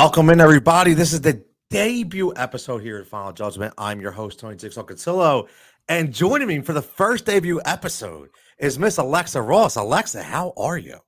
[0.00, 0.94] Welcome in, everybody.
[0.94, 3.74] This is the debut episode here at Final Judgment.
[3.76, 5.48] I'm your host, Tony Jigsaw Catillo.
[5.88, 8.28] And joining me for the first debut episode
[8.58, 9.74] is Miss Alexa Ross.
[9.74, 11.00] Alexa, how are you?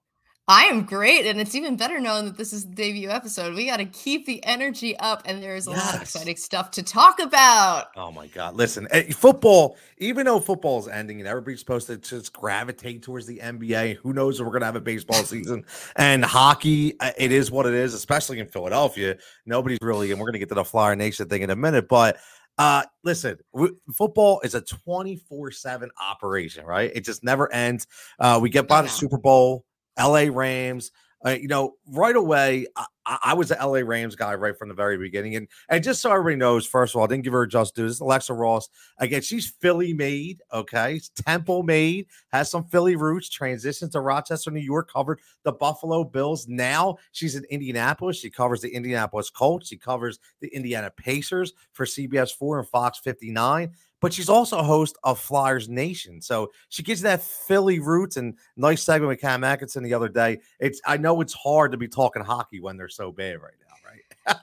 [0.51, 3.55] I am great, and it's even better knowing that this is the debut episode.
[3.55, 5.87] We got to keep the energy up, and there is a yes.
[5.87, 7.91] lot of exciting stuff to talk about.
[7.95, 8.57] Oh my god!
[8.57, 9.77] Listen, eh, football.
[9.99, 13.99] Even though football is ending, and everybody's supposed to just gravitate towards the NBA.
[13.99, 16.97] Who knows if we're gonna have a baseball season and hockey?
[17.01, 19.19] Eh, it is what it is, especially in Philadelphia.
[19.47, 22.17] Nobody's really, and we're gonna get to the Flyer Nation thing in a minute, but.
[22.59, 26.91] Uh, listen, w- football is a 24 7 operation, right?
[26.95, 27.87] It just never ends.
[28.19, 29.65] Uh, we get by the Super Bowl,
[30.01, 30.93] LA Rams.
[31.25, 34.75] Uh, you know, right away, I, I, was an LA Rams guy right from the
[34.75, 35.37] very beginning.
[35.37, 37.75] And and just so everybody knows, first of all, I didn't give her a just
[37.75, 37.83] due.
[37.83, 38.71] This is Alexa Ross.
[38.97, 40.99] Again, she's Philly made, okay?
[41.17, 46.49] Temple made, has some Philly roots, transitioned to Rochester, New York, covered the Buffalo Bills.
[46.49, 48.19] Now she's in Indianapolis.
[48.19, 49.69] She covers the Indianapolis Colts.
[49.69, 54.63] She covers the Indiana Pacers for CBS 4 and Fox 59 but she's also a
[54.63, 56.21] host of Flyers Nation.
[56.21, 60.41] So she gets that Philly roots and nice segment with Cam Atkinson the other day.
[60.59, 63.89] It's I know it's hard to be talking hockey when they're so bad right now,
[63.89, 64.37] right?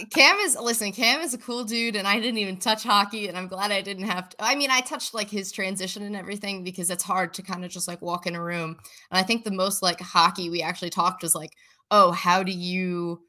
[0.00, 3.28] Eh, Cam is listen, Cam is a cool dude, and I didn't even touch hockey,
[3.28, 4.36] and I'm glad I didn't have to.
[4.40, 7.70] I mean, I touched like his transition and everything because it's hard to kind of
[7.70, 8.78] just like walk in a room.
[9.10, 11.52] And I think the most like hockey we actually talked was like,
[11.90, 13.20] oh, how do you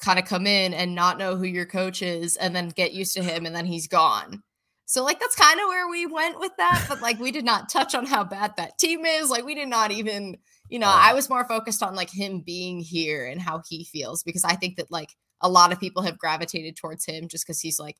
[0.00, 3.14] kind of come in and not know who your coach is and then get used
[3.14, 4.42] to him and then he's gone
[4.86, 7.68] so like that's kind of where we went with that, but like we did not
[7.68, 9.30] touch on how bad that team is.
[9.30, 10.36] Like we did not even,
[10.68, 14.22] you know, I was more focused on like him being here and how he feels
[14.22, 15.10] because I think that like
[15.40, 17.96] a lot of people have gravitated towards him just because he's like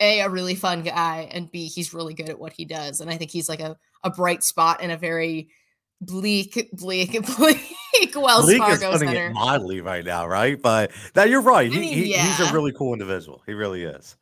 [0.00, 3.10] a a really fun guy and b he's really good at what he does and
[3.10, 5.48] I think he's like a a bright spot in a very
[6.00, 9.28] bleak, bleak, bleak Wells bleak Fargo is putting Center.
[9.28, 10.60] it mildly right now, right?
[10.60, 11.70] But now you're right.
[11.70, 12.26] He, I mean, he yeah.
[12.26, 13.42] he's a really cool individual.
[13.46, 14.16] He really is.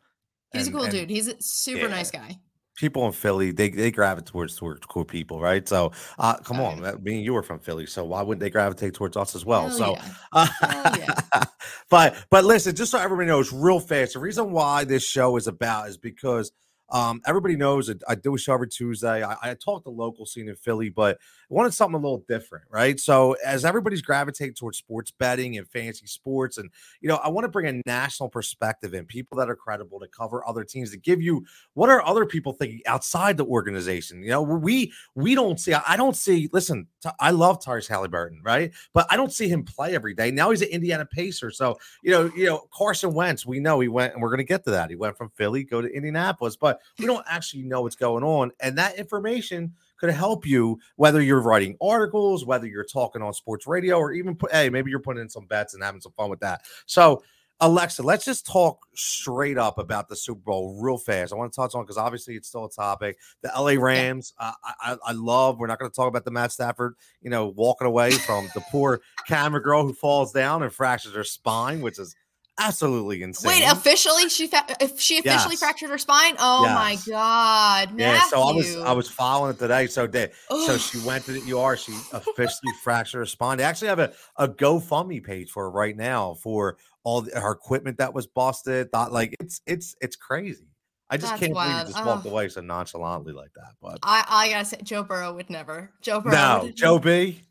[0.52, 1.10] He's and, a cool dude.
[1.10, 1.88] He's a super yeah.
[1.88, 2.38] nice guy.
[2.76, 5.68] People in Philly, they they gravitate towards towards cool people, right?
[5.68, 8.94] So, uh, come on, I mean, you were from Philly, so why wouldn't they gravitate
[8.94, 9.68] towards us as well?
[9.68, 10.14] Hell so, yeah.
[10.62, 11.44] Uh, yeah.
[11.90, 15.46] but but listen, just so everybody knows, real fast, the reason why this show is
[15.46, 16.52] about is because
[16.90, 19.22] um, everybody knows that I do a show every Tuesday.
[19.22, 22.64] I, I talk the local scene in Philly, but I wanted something a little different,
[22.70, 22.98] right?
[22.98, 27.44] So as everybody's gravitating towards sports betting and fantasy sports, and you know, I want
[27.44, 30.96] to bring a national perspective in people that are credible to cover other teams to
[30.96, 31.44] give you
[31.74, 34.22] what are other people thinking outside the organization.
[34.22, 35.74] You know, we we don't see.
[35.74, 36.48] I don't see.
[36.52, 36.86] Listen,
[37.18, 38.72] I love Tyrese Haliburton, right?
[38.94, 40.30] But I don't see him play every day.
[40.30, 43.44] Now he's an Indiana Pacer, so you know, you know, Carson Wentz.
[43.44, 44.88] We know he went, and we're going to get to that.
[44.88, 48.52] He went from Philly, go to Indianapolis, but we don't actually know what's going on.
[48.60, 53.66] And that information could help you whether you're writing articles, whether you're talking on sports
[53.66, 56.30] radio, or even put, hey, maybe you're putting in some bets and having some fun
[56.30, 56.62] with that.
[56.86, 57.22] So,
[57.62, 61.30] Alexa, let's just talk straight up about the Super Bowl real fast.
[61.30, 63.18] I want to touch on because obviously it's still a topic.
[63.42, 65.58] The LA Rams, uh, I, I love.
[65.58, 68.62] We're not going to talk about the Matt Stafford, you know, walking away from the
[68.70, 72.16] poor camera girl who falls down and fractures her spine, which is
[72.60, 73.50] absolutely insane.
[73.50, 75.60] Wait, officially she fa- if she officially yes.
[75.60, 76.36] fractured her spine?
[76.38, 76.74] Oh yes.
[77.06, 77.94] my god.
[77.94, 78.04] Matthew.
[78.04, 79.86] Yeah, so I was I was following it today.
[79.86, 83.58] So they, so she went to the ER, she officially fractured her spine.
[83.58, 87.52] They actually have a, a GoFundMe page for her right now for all the, her
[87.52, 88.92] equipment that was busted.
[88.92, 90.66] Thought like it's it's it's crazy.
[91.12, 91.70] I just That's can't wild.
[91.72, 93.72] believe you just walked away so nonchalantly like that.
[93.82, 95.90] But I, I gotta say, Joe Burrow would never.
[96.02, 96.32] Joe Burrow.
[96.32, 97.42] No, Joe B.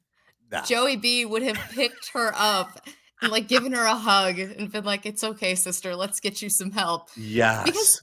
[0.51, 0.61] No.
[0.63, 2.87] Joey B would have picked her up
[3.21, 5.95] and like giving her a hug and been like, "It's okay, sister.
[5.95, 7.63] Let's get you some help." Yes.
[7.65, 8.01] Because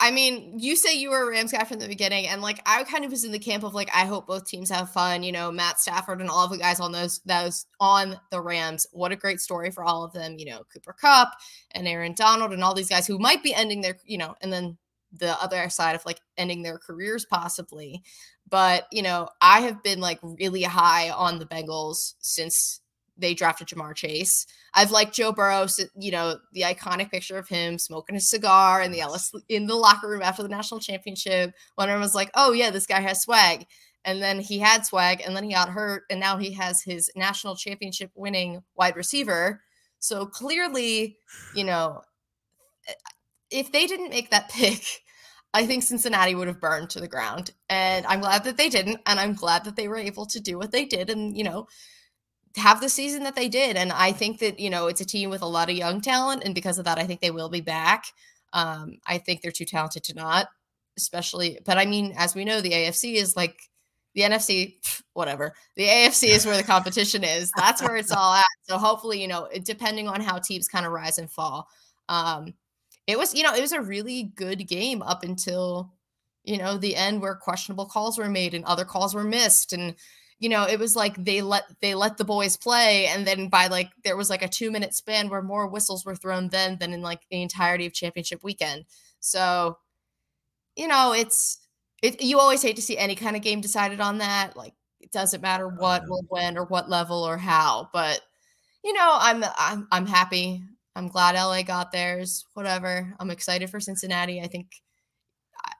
[0.00, 2.84] I mean, you say you were a Rams guy from the beginning, and like I
[2.84, 5.24] kind of was in the camp of like I hope both teams have fun.
[5.24, 8.86] You know, Matt Stafford and all of the guys on those those on the Rams.
[8.92, 10.38] What a great story for all of them.
[10.38, 11.30] You know, Cooper Kupp
[11.72, 14.52] and Aaron Donald and all these guys who might be ending their you know, and
[14.52, 14.78] then
[15.12, 18.02] the other side of like ending their careers possibly.
[18.48, 22.80] But you know, I have been like really high on the Bengals since
[23.18, 24.46] they drafted Ja'Marr Chase.
[24.74, 25.66] I've liked Joe Burrow,
[25.98, 29.74] you know, the iconic picture of him smoking a cigar in the Ellis in the
[29.74, 31.52] locker room after the national championship.
[31.74, 33.66] When everyone was like, "Oh yeah, this guy has swag,"
[34.04, 37.10] and then he had swag, and then he got hurt, and now he has his
[37.16, 39.62] national championship winning wide receiver.
[39.98, 41.18] So clearly,
[41.54, 42.02] you know,
[43.50, 44.82] if they didn't make that pick,
[45.54, 47.52] I think Cincinnati would have burned to the ground.
[47.70, 50.58] And I'm glad that they didn't, and I'm glad that they were able to do
[50.58, 51.66] what they did, and you know
[52.56, 53.76] have the season that they did.
[53.76, 56.42] And I think that, you know, it's a team with a lot of young talent.
[56.44, 58.06] And because of that, I think they will be back.
[58.52, 60.48] Um, I think they're too talented to not,
[60.96, 63.60] especially, but I mean, as we know, the AFC is like
[64.14, 64.76] the NFC,
[65.12, 65.54] whatever.
[65.76, 67.52] The AFC is where the competition is.
[67.56, 68.46] That's where it's all at.
[68.62, 71.68] So hopefully, you know, depending on how teams kind of rise and fall.
[72.08, 72.54] Um,
[73.06, 75.92] it was, you know, it was a really good game up until,
[76.44, 79.72] you know, the end where questionable calls were made and other calls were missed.
[79.72, 79.94] And,
[80.38, 83.66] you know, it was like they let they let the boys play, and then by
[83.66, 86.92] like there was like a two minute span where more whistles were thrown then than
[86.92, 88.84] in like the entirety of championship weekend.
[89.20, 89.78] So,
[90.76, 91.58] you know, it's
[92.02, 94.56] it, you always hate to see any kind of game decided on that.
[94.56, 98.20] Like it doesn't matter oh, what or when or what level or how, but
[98.84, 100.62] you know, I'm I'm I'm happy.
[100.96, 102.44] I'm glad LA got theirs.
[102.54, 103.14] Whatever.
[103.20, 104.40] I'm excited for Cincinnati.
[104.40, 104.68] I think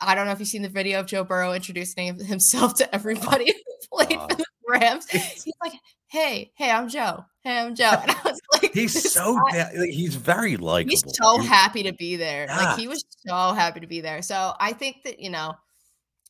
[0.01, 3.53] I don't know if you've seen the video of Joe Burrow introducing himself to everybody
[3.53, 5.09] who played uh, for the Rams.
[5.09, 5.73] He's like,
[6.07, 7.25] "Hey, hey, I'm Joe.
[7.43, 10.91] Hey, I'm Joe." And I was like, "He's so guy, like, he's very likable.
[10.91, 12.47] He's so happy to be there.
[12.49, 12.57] Yeah.
[12.57, 14.23] Like he was so happy to be there.
[14.23, 15.55] So I think that you know,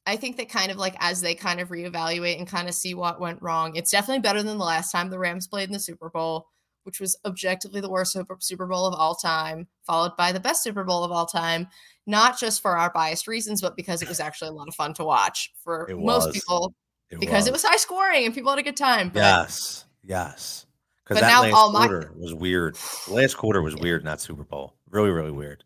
[0.06, 2.94] I think that kind of like as they kind of reevaluate and kind of see
[2.94, 5.81] what went wrong, it's definitely better than the last time the Rams played in the
[5.81, 6.47] Super Bowl,
[6.85, 10.85] which was objectively the worst Super Bowl of all time, followed by the best Super
[10.85, 11.69] Bowl of all time.
[12.08, 14.94] Not just for our biased reasons, but because it was actually a lot of fun
[14.94, 16.75] to watch for most people
[17.10, 17.46] it because was.
[17.49, 19.10] it was high scoring and people had a good time.
[19.10, 20.66] But, yes, yes.
[21.05, 22.22] Because that now last all quarter my...
[22.22, 22.76] was weird.
[23.06, 24.75] The last quarter was weird that Super Bowl.
[24.90, 25.64] Really, really weird.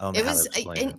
[0.00, 0.48] it was.
[0.54, 0.94] It,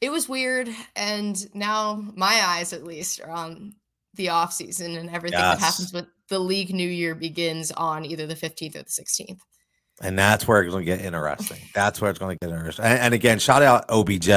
[0.00, 3.74] it was weird, and now my eyes, at least, are on
[4.14, 5.58] the off season and everything yes.
[5.58, 9.38] that happens with the league new year begins on either the 15th or the 16th.
[10.00, 11.58] And that's where it's going to get interesting.
[11.74, 12.84] That's where it's going to get interesting.
[12.84, 14.28] And, and again, shout out OBJ.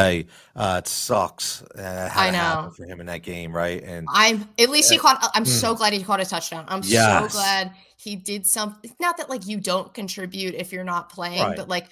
[0.55, 1.61] Uh, it sucks.
[1.61, 3.83] Uh, I know for him in that game, right?
[3.83, 5.31] And I'm at least he uh, caught.
[5.35, 5.47] I'm mm.
[5.47, 6.65] so glad he caught a touchdown.
[6.67, 7.31] I'm yes.
[7.31, 8.91] so glad he did something.
[8.99, 11.57] Not that like you don't contribute if you're not playing, right.
[11.57, 11.87] but like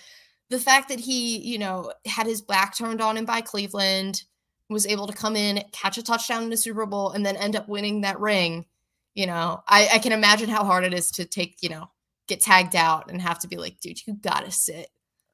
[0.50, 4.24] the fact that he, you know, had his back turned on him by Cleveland,
[4.69, 7.56] was able to come in, catch a touchdown in the Super Bowl, and then end
[7.56, 8.65] up winning that ring.
[9.13, 11.89] You know, I, I can imagine how hard it is to take, you know,
[12.30, 14.90] get tagged out and have to be like, dude, you gotta sit.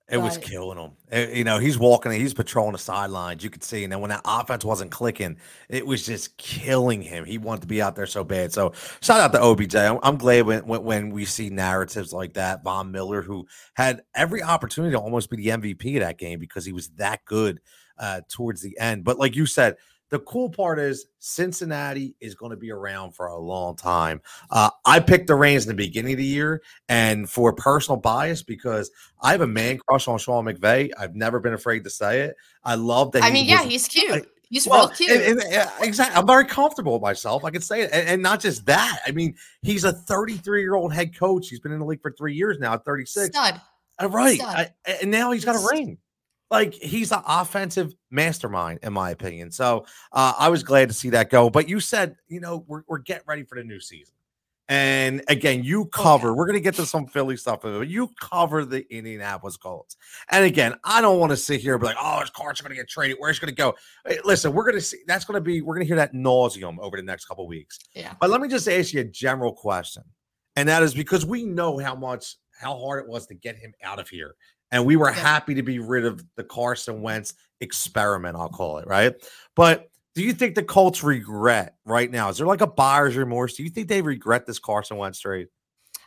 [0.08, 0.92] It but, was killing him.
[1.12, 3.44] It, eh, you know, he's walking, he's patrolling the sidelines.
[3.44, 5.38] You could see, and then when that offense wasn't clicking,
[5.68, 7.26] it was just killing him.
[7.26, 8.54] He wanted to be out there so bad.
[8.54, 9.76] So shout out to OBJ.
[9.76, 12.64] I'm, I'm glad when, when, when we see narratives like that.
[12.64, 16.66] Von Miller, who had every opportunity to almost be the MVP of that game because
[16.66, 17.60] he was that good
[17.98, 19.04] uh, towards the end.
[19.04, 19.76] But like you said,
[20.10, 24.22] the cool part is Cincinnati is going to be around for a long time.
[24.50, 28.44] Uh, I picked the Rams in the beginning of the year, and for personal bias,
[28.44, 28.92] because
[29.22, 30.92] I have a man crush on Sean McVay.
[30.98, 32.36] I've never been afraid to say it.
[32.64, 33.24] I love that.
[33.24, 34.30] I mean, yeah, he's cute.
[34.50, 35.12] He's well, real cute.
[35.12, 36.16] And, and, exactly.
[36.16, 37.44] I'm very comfortable with myself.
[37.44, 37.90] I can say it.
[37.92, 39.02] And, and, not just that.
[39.06, 41.50] I mean, he's a 33 year old head coach.
[41.50, 43.36] He's been in the league for three years now, At 36.
[43.36, 43.60] Stud.
[44.00, 44.40] Uh, right.
[44.42, 44.70] I,
[45.02, 45.98] and now he's got a ring
[46.56, 49.52] like he's an offensive mastermind, in my opinion.
[49.52, 51.50] So uh, I was glad to see that go.
[51.50, 54.14] But you said, you know, we're, we're getting ready for the new season.
[54.68, 58.66] And again, you cover, we're going to get to some Philly stuff, but you cover
[58.66, 59.96] the Indianapolis Colts.
[60.32, 62.76] And again, I don't want to sit here and be like, oh, is Carson going
[62.76, 63.18] to get traded?
[63.20, 63.76] Where's he going to go?
[64.08, 66.14] Hey, listen, we're going to see that's going to be, we're going to hear that
[66.14, 67.78] nauseum over the next couple weeks.
[67.94, 68.14] Yeah.
[68.20, 70.02] But let me just ask you a general question.
[70.56, 73.74] And that is because we know how much, how hard it was to get him
[73.84, 74.34] out of here
[74.72, 75.16] and we were yeah.
[75.16, 79.14] happy to be rid of the Carson Wentz experiment, I'll call it, right?
[79.56, 82.30] But do you think the Colts regret right now?
[82.30, 83.56] Is there like a buyer's remorse?
[83.56, 85.48] Do you think they regret this Carson Wentz trade?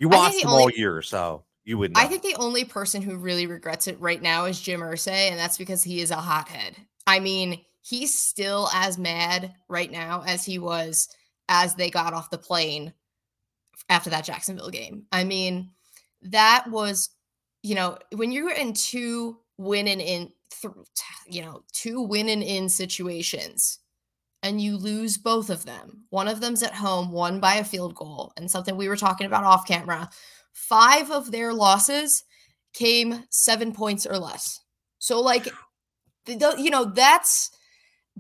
[0.00, 1.92] You watched them only, all year, so you would.
[1.96, 5.38] I think the only person who really regrets it right now is Jim Irsay, and
[5.38, 6.76] that's because he is a hothead.
[7.06, 11.08] I mean, he's still as mad right now as he was
[11.48, 12.92] as they got off the plane
[13.88, 15.04] after that Jacksonville game.
[15.12, 15.70] I mean,
[16.22, 17.10] that was
[17.62, 20.74] you know, when you're in two winning in, th-
[21.26, 23.78] you know, two winning in situations
[24.42, 27.94] and you lose both of them, one of them's at home, one by a field
[27.94, 30.08] goal, and something we were talking about off camera,
[30.52, 32.24] five of their losses
[32.72, 34.60] came seven points or less.
[34.98, 35.48] So, like,
[36.26, 37.50] you know, that's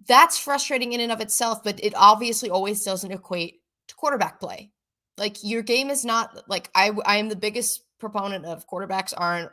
[0.06, 4.70] that's frustrating in and of itself, but it obviously always doesn't equate to quarterback play.
[5.16, 9.50] Like your game is not like I I am the biggest proponent of quarterbacks aren't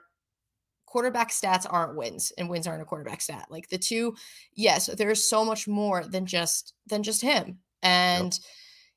[0.86, 3.48] quarterback stats aren't wins and wins aren't a quarterback stat.
[3.50, 4.16] Like the two,
[4.54, 7.60] yes, there's so much more than just than just him.
[7.84, 8.42] And yep.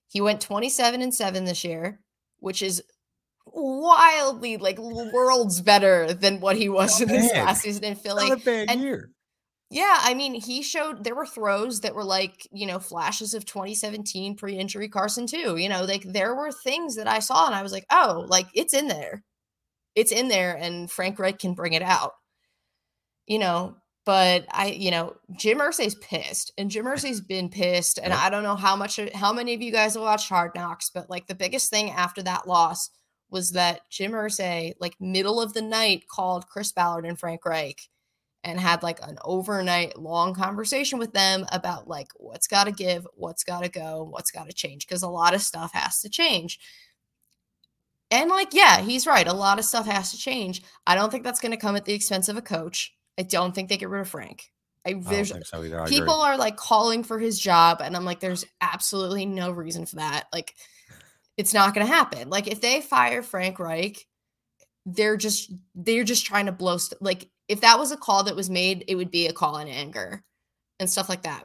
[0.08, 2.00] he went 27 and 7 this year,
[2.38, 2.82] which is
[3.46, 8.28] wildly like worlds better than what he was in this last season in Philly.
[8.28, 9.10] Not a bad and, year.
[9.70, 13.44] Yeah, I mean, he showed there were throws that were like, you know, flashes of
[13.44, 15.56] 2017 pre-injury Carson too.
[15.56, 18.46] You know, like there were things that I saw and I was like, "Oh, like
[18.54, 19.24] it's in there."
[19.94, 22.12] It's in there and Frank Reich can bring it out.
[23.26, 23.76] You know,
[24.06, 28.42] but I, you know, Jim Irsay's pissed, and Jim Irsay's been pissed, and I don't
[28.42, 31.34] know how much, how many of you guys have watched Hard Knocks, but like the
[31.34, 32.88] biggest thing after that loss
[33.30, 37.82] was that Jim Irsay, like middle of the night, called Chris Ballard and Frank Reich
[38.44, 43.06] and had like an overnight long conversation with them about like what's got to give,
[43.14, 46.08] what's got to go, what's got to change because a lot of stuff has to
[46.08, 46.58] change.
[48.10, 49.26] And like, yeah, he's right.
[49.26, 50.62] A lot of stuff has to change.
[50.86, 52.94] I don't think that's going to come at the expense of a coach.
[53.18, 54.50] I don't think they get rid of Frank.
[54.86, 58.20] I, there's I so I people are like calling for his job, and I'm like,
[58.20, 60.26] there's absolutely no reason for that.
[60.32, 60.54] Like,
[61.36, 62.30] it's not going to happen.
[62.30, 64.06] Like, if they fire Frank Reich,
[64.86, 66.78] they're just they're just trying to blow.
[66.78, 69.58] St- like, if that was a call that was made, it would be a call
[69.58, 70.24] in anger
[70.80, 71.44] and stuff like that.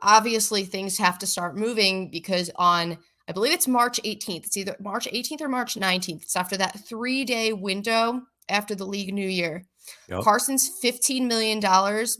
[0.00, 2.98] Obviously, things have to start moving because on
[3.30, 4.46] I believe it's March 18th.
[4.46, 6.22] It's either March 18th or March 19th.
[6.22, 9.64] It's after that three day window after the league new year
[10.08, 10.22] Yep.
[10.22, 11.60] Carson's $15 million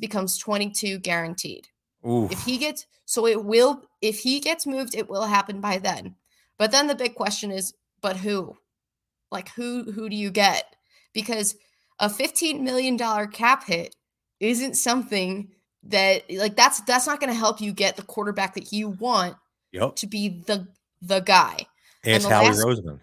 [0.00, 1.68] becomes 22 guaranteed.
[2.08, 2.32] Oof.
[2.32, 6.16] If he gets so it will if he gets moved, it will happen by then.
[6.58, 8.56] But then the big question is, but who?
[9.30, 10.64] Like who who do you get?
[11.12, 11.56] Because
[11.98, 12.96] a $15 million
[13.28, 13.94] cap hit
[14.38, 15.50] isn't something
[15.82, 19.36] that like that's that's not going to help you get the quarterback that you want
[19.72, 19.96] yep.
[19.96, 20.68] to be the
[21.02, 21.66] the guy.
[22.04, 22.98] And, and Howie last, Roseman.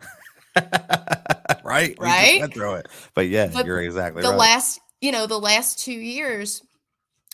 [1.63, 1.95] right?
[1.99, 2.53] Right.
[2.53, 2.87] throw it.
[3.13, 4.37] But yeah, but you're exactly the right.
[4.37, 6.63] last, you know, the last two years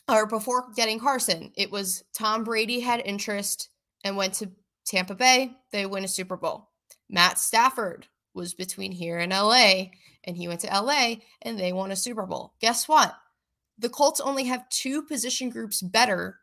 [0.10, 3.70] or before getting Carson, it was Tom Brady had interest
[4.03, 4.51] and went to
[4.86, 5.51] Tampa Bay.
[5.72, 6.70] They win a Super Bowl.
[7.10, 9.86] Matt Stafford was between here and LA,
[10.24, 12.53] and he went to LA and they won a Super Bowl.
[12.60, 13.15] Guess what?
[13.77, 16.39] The Colts only have two position groups better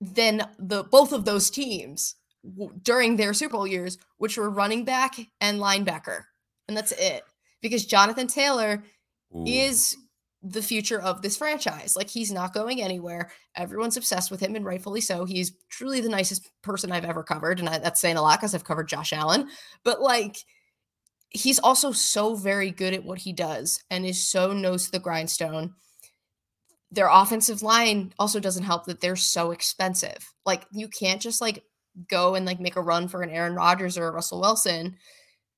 [0.00, 2.14] than the both of those teams
[2.82, 6.22] during their Super Bowl years, which were running back and linebacker.
[6.68, 7.22] And that's it.
[7.60, 8.82] Because Jonathan Taylor
[9.34, 9.44] Ooh.
[9.46, 9.96] is
[10.42, 11.96] the future of this franchise.
[11.96, 13.30] Like he's not going anywhere.
[13.56, 15.24] Everyone's obsessed with him, and rightfully so.
[15.24, 18.54] He's truly the nicest person I've ever covered, and I, that's saying a lot because
[18.54, 19.48] I've covered Josh Allen.
[19.84, 20.36] But like,
[21.30, 25.00] he's also so very good at what he does, and is so nose to the
[25.00, 25.74] grindstone.
[26.90, 30.32] Their offensive line also doesn't help that they're so expensive.
[30.46, 31.64] Like you can't just like
[32.08, 34.96] go and like make a run for an Aaron Rodgers or a Russell Wilson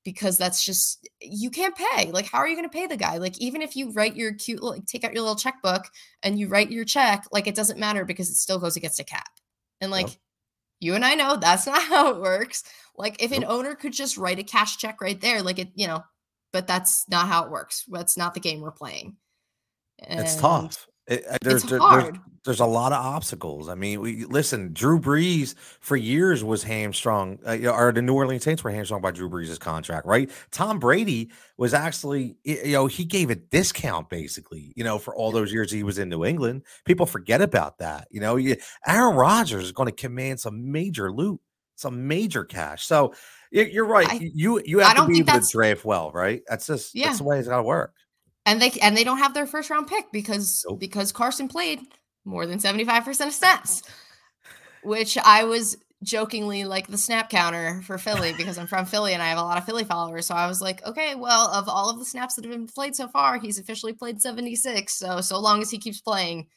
[0.03, 2.11] because that's just you can't pay.
[2.11, 3.17] Like, how are you going to pay the guy?
[3.17, 5.85] Like, even if you write your cute, like, take out your little checkbook
[6.23, 9.03] and you write your check, like, it doesn't matter because it still goes against a
[9.03, 9.29] cap.
[9.79, 10.17] And like, yep.
[10.79, 12.63] you and I know that's not how it works.
[12.97, 15.87] Like, if an owner could just write a cash check right there, like it, you
[15.87, 16.03] know,
[16.51, 17.85] but that's not how it works.
[17.87, 19.17] That's not the game we're playing.
[19.99, 20.87] And it's tough.
[21.07, 23.69] It, uh, there's, there, there's, there's a lot of obstacles.
[23.69, 24.73] I mean, we listen.
[24.73, 29.11] Drew Brees for years was hamstrung, uh, or the New Orleans Saints were hamstrung by
[29.11, 30.29] Drew Brees' contract, right?
[30.49, 35.31] Tom Brady was actually, you know, he gave a discount basically, you know, for all
[35.31, 36.63] those years he was in New England.
[36.85, 38.07] People forget about that.
[38.09, 38.55] You know, you,
[38.87, 41.39] Aaron Rodgers is going to command some major loot,
[41.75, 42.87] some major cash.
[42.87, 43.13] So
[43.51, 44.09] you're right.
[44.09, 46.41] I, you you have to be able to draft well, right?
[46.47, 47.07] That's just yeah.
[47.07, 47.93] that's the way it's got to work
[48.45, 50.79] and they and they don't have their first round pick because nope.
[50.79, 51.81] because Carson played
[52.25, 53.83] more than 75% of snaps
[54.83, 59.21] which I was jokingly like the snap counter for Philly because I'm from Philly and
[59.21, 61.89] I have a lot of Philly followers so I was like okay well of all
[61.89, 65.39] of the snaps that have been played so far he's officially played 76 so so
[65.39, 66.47] long as he keeps playing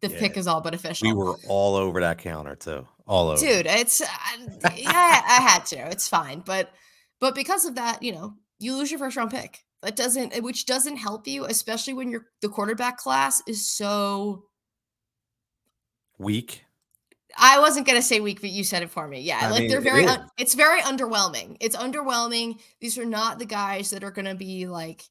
[0.00, 0.18] the yeah.
[0.18, 1.08] pick is all but official.
[1.08, 2.86] We were all over that counter too.
[3.06, 3.40] All over.
[3.40, 4.06] Dude, it's uh,
[4.74, 5.76] yeah, I had to.
[5.90, 6.70] It's fine, but
[7.20, 9.62] but because of that, you know, you lose your first round pick.
[9.82, 14.44] That doesn't, which doesn't help you, especially when you're the quarterback class is so
[16.18, 16.64] weak.
[17.38, 19.20] I wasn't gonna say weak, but you said it for me.
[19.20, 20.04] Yeah, I like mean, they're very.
[20.04, 21.56] It un- it's very underwhelming.
[21.60, 22.60] It's underwhelming.
[22.80, 25.02] These are not the guys that are gonna be like,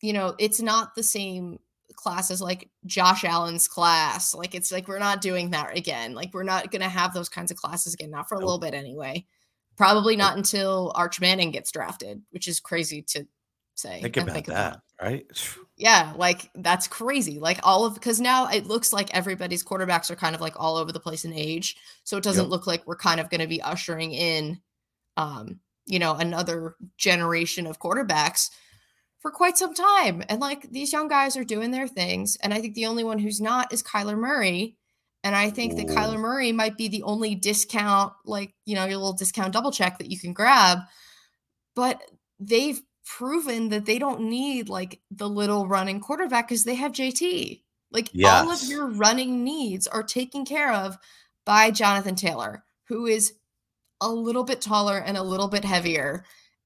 [0.00, 1.58] you know, it's not the same
[1.94, 4.34] class as like Josh Allen's class.
[4.34, 6.14] Like it's like we're not doing that again.
[6.14, 8.10] Like we're not gonna have those kinds of classes again.
[8.10, 8.46] Not for a nope.
[8.46, 9.26] little bit anyway.
[9.76, 13.26] Probably not until Arch Manning gets drafted, which is crazy to
[13.74, 14.00] say.
[14.00, 14.80] Think about think that, about.
[15.00, 15.26] right?
[15.78, 17.38] Yeah, like that's crazy.
[17.38, 20.76] Like all of because now it looks like everybody's quarterbacks are kind of like all
[20.76, 21.76] over the place in age.
[22.02, 22.50] So it doesn't yep.
[22.50, 24.60] look like we're kind of going to be ushering in
[25.16, 28.50] um, you know, another generation of quarterbacks
[29.20, 30.22] for quite some time.
[30.28, 32.36] And like these young guys are doing their things.
[32.42, 34.76] And I think the only one who's not is Kyler Murray.
[35.24, 35.76] And I think Ooh.
[35.76, 39.72] that Kyler Murray might be the only discount, like, you know, your little discount double
[39.72, 40.78] check that you can grab.
[41.74, 42.00] But
[42.38, 47.62] they've proven that they don't need like the little running quarterback because they have JT.
[47.90, 48.44] Like yes.
[48.44, 50.98] all of your running needs are taken care of
[51.46, 53.32] by Jonathan Taylor, who is
[54.00, 56.24] a little bit taller and a little bit heavier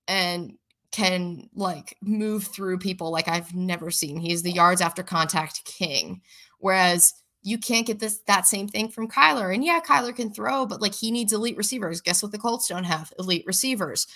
[0.08, 0.54] and
[0.90, 4.18] can like move through people like I've never seen.
[4.18, 6.22] He's the yards after contact king.
[6.58, 9.54] Whereas you can't get this that same thing from Kyler.
[9.54, 12.00] And yeah, Kyler can throw, but like he needs elite receivers.
[12.00, 13.12] Guess what the Colts don't have?
[13.18, 14.06] Elite receivers.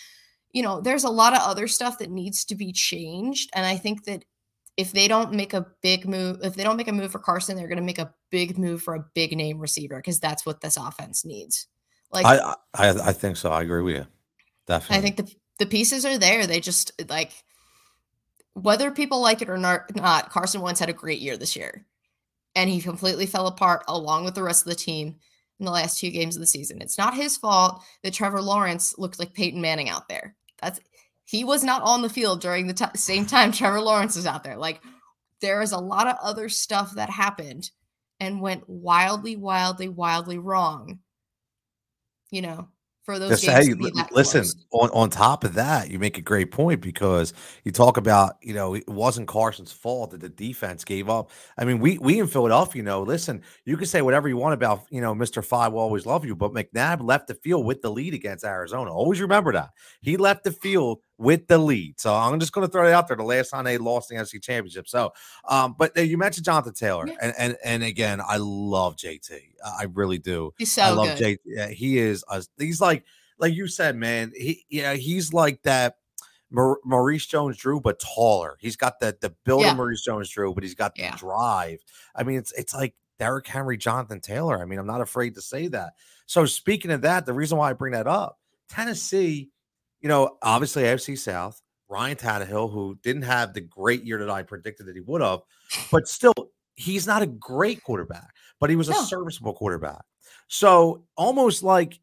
[0.56, 3.50] You know, there's a lot of other stuff that needs to be changed.
[3.52, 4.25] And I think that
[4.78, 7.56] if they don't make a big move, if they don't make a move for Carson,
[7.56, 10.62] they're going to make a big move for a big name receiver because that's what
[10.62, 11.66] this offense needs.
[12.10, 13.50] Like I, I, I think so.
[13.50, 14.06] I agree with you.
[14.66, 14.96] Definitely.
[14.96, 16.46] I think the the pieces are there.
[16.46, 17.32] They just like
[18.54, 21.84] whether people like it or not, Carson Wentz had a great year this year,
[22.54, 25.16] and he completely fell apart along with the rest of the team
[25.58, 26.80] in the last two games of the season.
[26.80, 30.34] It's not his fault that Trevor Lawrence looked like Peyton Manning out there.
[30.60, 30.80] That's
[31.25, 34.44] he was not on the field during the t- same time Trevor Lawrence is out
[34.44, 34.56] there.
[34.56, 34.80] Like
[35.40, 37.70] there is a lot of other stuff that happened
[38.20, 41.00] and went wildly, wildly, wildly wrong.
[42.30, 42.68] You know,
[43.06, 43.96] for those Just, games.
[43.96, 47.32] Hey, listen, on, on top of that, you make a great point because
[47.62, 51.30] you talk about, you know, it wasn't Carson's fault that the defense gave up.
[51.56, 54.54] I mean, we we in Philadelphia, you know, listen, you can say whatever you want
[54.54, 55.42] about, you know, Mr.
[55.42, 58.92] Five will always love you, but McNabb left the field with the lead against Arizona.
[58.92, 59.70] Always remember that.
[60.02, 61.99] He left the field with the lead.
[62.00, 63.16] So I'm just going to throw it out there.
[63.16, 64.88] The last time they lost the NFC Championship.
[64.88, 65.12] So,
[65.49, 67.14] um, but you mentioned Jonathan Taylor, yeah.
[67.20, 69.30] and and and again, I love JT.
[69.64, 70.52] I really do.
[70.58, 71.38] He's so I love good.
[71.46, 71.70] JT.
[71.73, 72.25] He is.
[72.30, 73.04] A, he's like
[73.38, 74.32] like you said, man.
[74.35, 75.96] He yeah, he's like that.
[76.49, 78.56] Maurice Jones-Drew, but taller.
[78.61, 79.73] He's got the the build yeah.
[79.73, 81.16] of Maurice Jones-Drew, but he's got the yeah.
[81.16, 81.80] drive.
[82.14, 84.62] I mean, it's it's like Derrick Henry, Jonathan Taylor.
[84.62, 85.94] I mean, I'm not afraid to say that.
[86.26, 89.50] So speaking of that, the reason why I bring that up, Tennessee
[90.06, 94.44] you know, obviously AFC South, Ryan Tannehill, who didn't have the great year that I
[94.44, 95.40] predicted that he would have,
[95.90, 96.32] but still,
[96.76, 99.00] he's not a great quarterback, but he was no.
[99.00, 100.04] a serviceable quarterback.
[100.46, 101.98] So almost like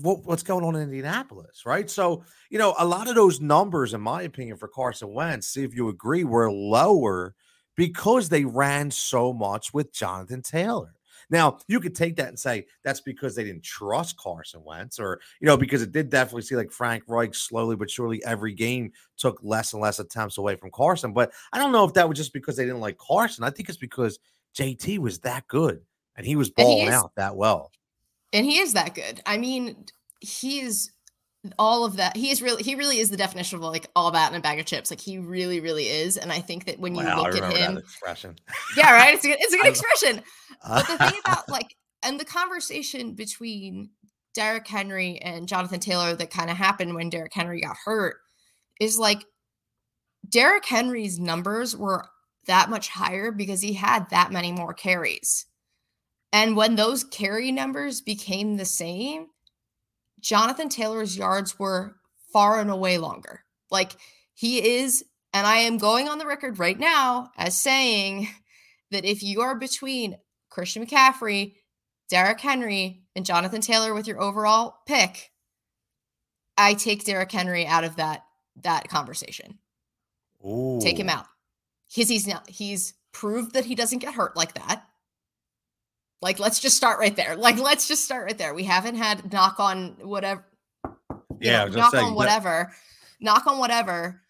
[0.00, 1.90] what, what's going on in Indianapolis, right?
[1.90, 5.62] So, you know, a lot of those numbers, in my opinion, for Carson Wentz, see
[5.62, 7.34] if you agree, were lower
[7.76, 10.94] because they ran so much with Jonathan Taylor.
[11.28, 15.20] Now, you could take that and say that's because they didn't trust Carson Wentz, or,
[15.40, 18.92] you know, because it did definitely see like Frank Reich slowly but surely every game
[19.16, 21.12] took less and less attempts away from Carson.
[21.12, 23.44] But I don't know if that was just because they didn't like Carson.
[23.44, 24.18] I think it's because
[24.56, 25.80] JT was that good
[26.16, 27.72] and he was balling he is, out that well.
[28.32, 29.20] And he is that good.
[29.26, 29.84] I mean,
[30.20, 30.92] he is
[31.58, 34.32] all of that he is really he really is the definition of like all that
[34.32, 34.90] in a bag of chips.
[34.90, 36.16] Like he really really is.
[36.16, 38.36] And i think that when you wow, look at him expression.
[38.76, 39.14] Yeah right?
[39.14, 40.22] It's a good, it's a good expression.
[40.66, 43.90] But the thing about like and the conversation between
[44.34, 48.16] Derrick Henry and Jonathan Taylor that kind of happened when Derrick Henry got hurt
[48.80, 49.24] is like
[50.28, 52.06] Derrick Henry's numbers were
[52.46, 55.46] that much higher because he had that many more carries.
[56.32, 59.28] And when those carry numbers became the same,
[60.20, 61.96] Jonathan Taylor's yards were
[62.32, 63.44] far and away longer.
[63.70, 63.92] Like
[64.34, 68.28] he is, and I am going on the record right now as saying
[68.90, 70.18] that if you are between
[70.50, 71.54] Christian McCaffrey,
[72.08, 75.32] Derrick Henry, and Jonathan Taylor with your overall pick,
[76.56, 78.22] I take Derrick Henry out of that
[78.62, 79.58] that conversation.
[80.44, 80.78] Ooh.
[80.80, 81.26] Take him out.
[81.94, 84.84] Because he's not he's proved that he doesn't get hurt like that.
[86.22, 87.36] Like, let's just start right there.
[87.36, 88.54] Like, let's just start right there.
[88.54, 90.44] We haven't had knock on whatever.
[91.40, 92.72] Yeah, know, knock saying, on whatever,
[93.20, 94.22] knock on whatever.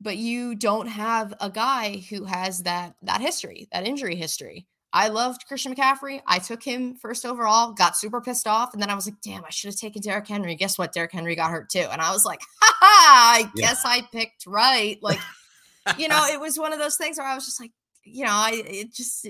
[0.00, 4.66] But you don't have a guy who has that that history, that injury history.
[4.92, 6.20] I loved Christian McCaffrey.
[6.26, 9.44] I took him first overall, got super pissed off, and then I was like, "Damn,
[9.44, 10.92] I should have taken Derrick Henry." Guess what?
[10.92, 13.34] Derrick Henry got hurt too, and I was like, "Ha ha!
[13.36, 13.68] I yeah.
[13.68, 15.20] guess I picked right." Like,
[15.98, 17.70] you know, it was one of those things where I was just like,
[18.04, 19.28] you know, I it just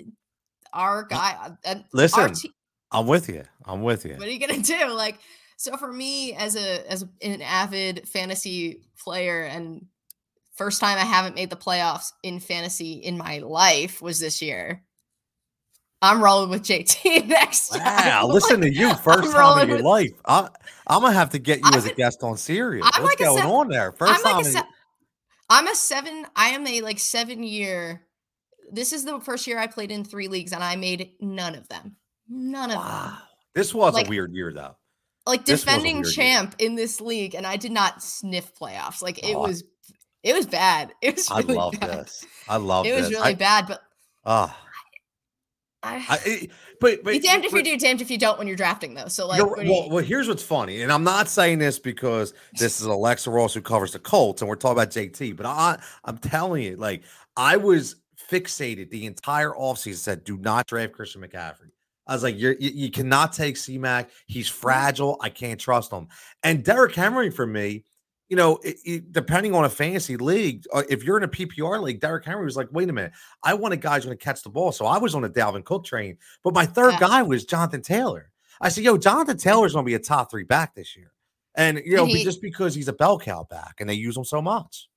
[0.73, 1.53] our guy.
[1.65, 2.53] Uh, Listen, te-
[2.91, 3.45] I'm with you.
[3.65, 4.15] I'm with you.
[4.15, 4.89] What are you gonna do?
[4.89, 5.19] Like,
[5.57, 9.87] so for me, as a as an avid fantasy player, and
[10.55, 14.83] first time I haven't made the playoffs in fantasy in my life was this year.
[16.03, 18.29] I'm rolling with JT next wow, time.
[18.29, 20.11] listen to you, 1st time in your with, life.
[20.25, 20.49] I,
[20.89, 22.87] am gonna have to get you I'm as a guest on Sirius.
[22.91, 23.93] I'm What's like going seven, on there?
[23.93, 24.37] 1st time.
[24.37, 24.63] Like se-
[25.51, 26.27] I'm a seven.
[26.35, 28.03] I am a like seven year
[28.73, 31.69] this is the first year I played in three leagues and I made none of
[31.69, 31.97] them.
[32.29, 33.05] None of wow.
[33.05, 33.15] them.
[33.55, 34.77] This was like, a weird year though.
[35.27, 36.69] Like defending champ year.
[36.69, 39.03] in this league, and I did not sniff playoffs.
[39.03, 39.65] Like it oh, was,
[40.23, 40.93] it was bad.
[41.03, 41.31] It was.
[41.31, 41.91] Really I love bad.
[41.91, 42.27] this.
[42.49, 42.87] I love.
[42.87, 43.83] It was really I, bad, but.
[44.25, 44.53] Ah.
[44.53, 44.67] Uh,
[45.83, 48.47] I, I, but, but be damned if but, you do, damned if you don't when
[48.47, 49.09] you're drafting, though.
[49.09, 52.81] So, like, well, you, well, here's what's funny, and I'm not saying this because this
[52.81, 56.19] is Alexa Ross who covers the Colts, and we're talking about JT, but I, I'm
[56.19, 57.03] telling you, like,
[57.35, 57.97] I was
[58.29, 61.71] fixated the entire offseason said, do not draft Christian McCaffrey.
[62.07, 64.09] I was like, you you cannot take CMAC.
[64.27, 65.17] He's fragile.
[65.21, 66.09] I can't trust him.
[66.43, 67.85] And Derrick Henry for me,
[68.29, 71.81] you know, it, it, depending on a fantasy league, uh, if you're in a PPR
[71.81, 73.13] league, Derrick Henry was like, wait a minute,
[73.45, 74.73] I want a guy who's going to catch the ball.
[74.73, 77.01] So I was on a Dalvin Cook train, but my third yeah.
[77.01, 78.31] guy was Jonathan Taylor.
[78.61, 81.13] I said, yo, Jonathan Taylor's going to be a top three back this year.
[81.55, 84.25] And, you know, he, just because he's a bell cow back and they use him
[84.25, 84.89] so much.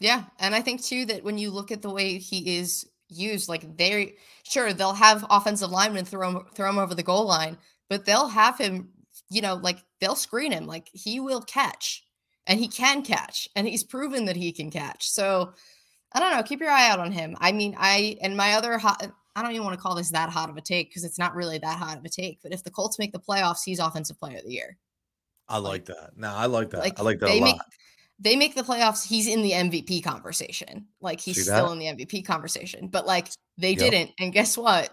[0.00, 0.24] Yeah.
[0.38, 3.76] And I think, too, that when you look at the way he is used, like
[3.76, 4.06] they're
[4.44, 7.58] sure they'll have offensive linemen throw him, throw him over the goal line,
[7.88, 8.90] but they'll have him,
[9.30, 10.66] you know, like they'll screen him.
[10.66, 12.04] Like he will catch
[12.46, 15.08] and he can catch and he's proven that he can catch.
[15.08, 15.52] So
[16.12, 17.36] I don't know, keep your eye out on him.
[17.40, 20.10] I mean, I and my other hot uh, I don't even want to call this
[20.10, 22.52] that hot of a take because it's not really that hot of a take, but
[22.52, 24.76] if the Colts make the playoffs, he's offensive player of the year.
[25.48, 26.10] I like, that.
[26.16, 26.80] No, I like that.
[26.80, 27.56] Like, I like that they Make,
[28.18, 30.86] they make the playoffs, he's in the MVP conversation.
[31.00, 33.78] Like he's still in the MVP conversation, but like they yep.
[33.78, 34.10] didn't.
[34.18, 34.90] And guess what?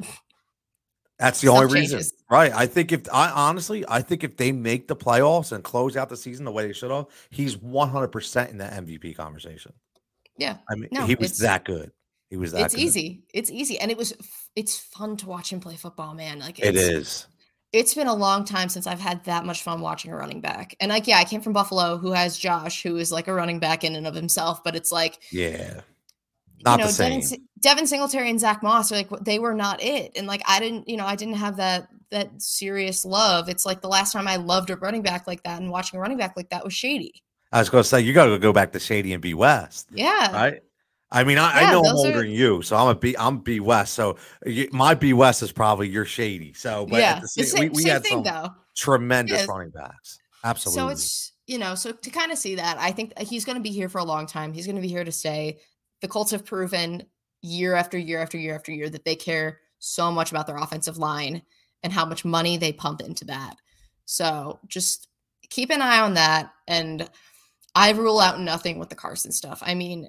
[1.17, 2.13] That's the Stuff only reason, changes.
[2.29, 2.51] right?
[2.53, 6.09] I think if I honestly, I think if they make the playoffs and close out
[6.09, 9.71] the season the way they should have, he's one hundred percent in the MVP conversation.
[10.38, 11.91] Yeah, I mean, no, he was that good.
[12.29, 12.65] He was that.
[12.65, 12.81] It's good.
[12.81, 13.23] easy.
[13.33, 14.13] It's easy, and it was.
[14.57, 16.39] It's fun to watch him play football, man.
[16.39, 17.27] Like it is.
[17.73, 20.75] It's been a long time since I've had that much fun watching a running back.
[20.80, 23.60] And like, yeah, I came from Buffalo, who has Josh, who is like a running
[23.60, 24.63] back in and of himself.
[24.63, 25.82] But it's like, yeah,
[26.63, 27.19] not you know, the same.
[27.21, 30.60] Devin, Devin Singletary and Zach Moss are like they were not it, and like I
[30.60, 33.49] didn't, you know, I didn't have that that serious love.
[33.49, 36.01] It's like the last time I loved a running back like that, and watching a
[36.01, 37.23] running back like that was Shady.
[37.51, 39.88] I was going to say you got to go back to Shady and B West.
[39.91, 40.62] Yeah, right.
[41.11, 42.21] I mean, I, yeah, I know I'm older are...
[42.23, 43.15] than you, so I'm a B.
[43.17, 43.93] I'm B West.
[43.93, 46.53] So you, my B West is probably your Shady.
[46.53, 48.49] So, but yeah, the same, same, we, we same had thing, some though.
[48.75, 49.45] tremendous yeah.
[49.47, 50.19] running backs.
[50.43, 50.81] Absolutely.
[50.81, 53.57] So it's you know, so to kind of see that, I think uh, he's going
[53.57, 54.51] to be here for a long time.
[54.51, 55.59] He's going to be here to stay
[56.01, 57.03] the Colts have proven
[57.41, 60.97] year after year after year after year that they care so much about their offensive
[60.97, 61.41] line
[61.83, 63.55] and how much money they pump into that.
[64.05, 65.07] So just
[65.49, 66.51] keep an eye on that.
[66.67, 67.09] And
[67.75, 69.61] I rule out nothing with the Carson stuff.
[69.65, 70.07] I mean,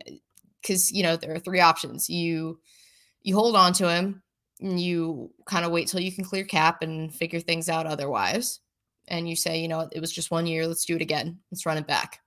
[0.61, 2.09] because you know there are three options.
[2.09, 2.61] You
[3.23, 4.23] you hold on to him,
[4.61, 8.61] and you kind of wait till you can clear cap and figure things out otherwise.
[9.09, 10.67] And you say, you know, it was just one year.
[10.67, 11.39] Let's do it again.
[11.51, 12.21] Let's run it back.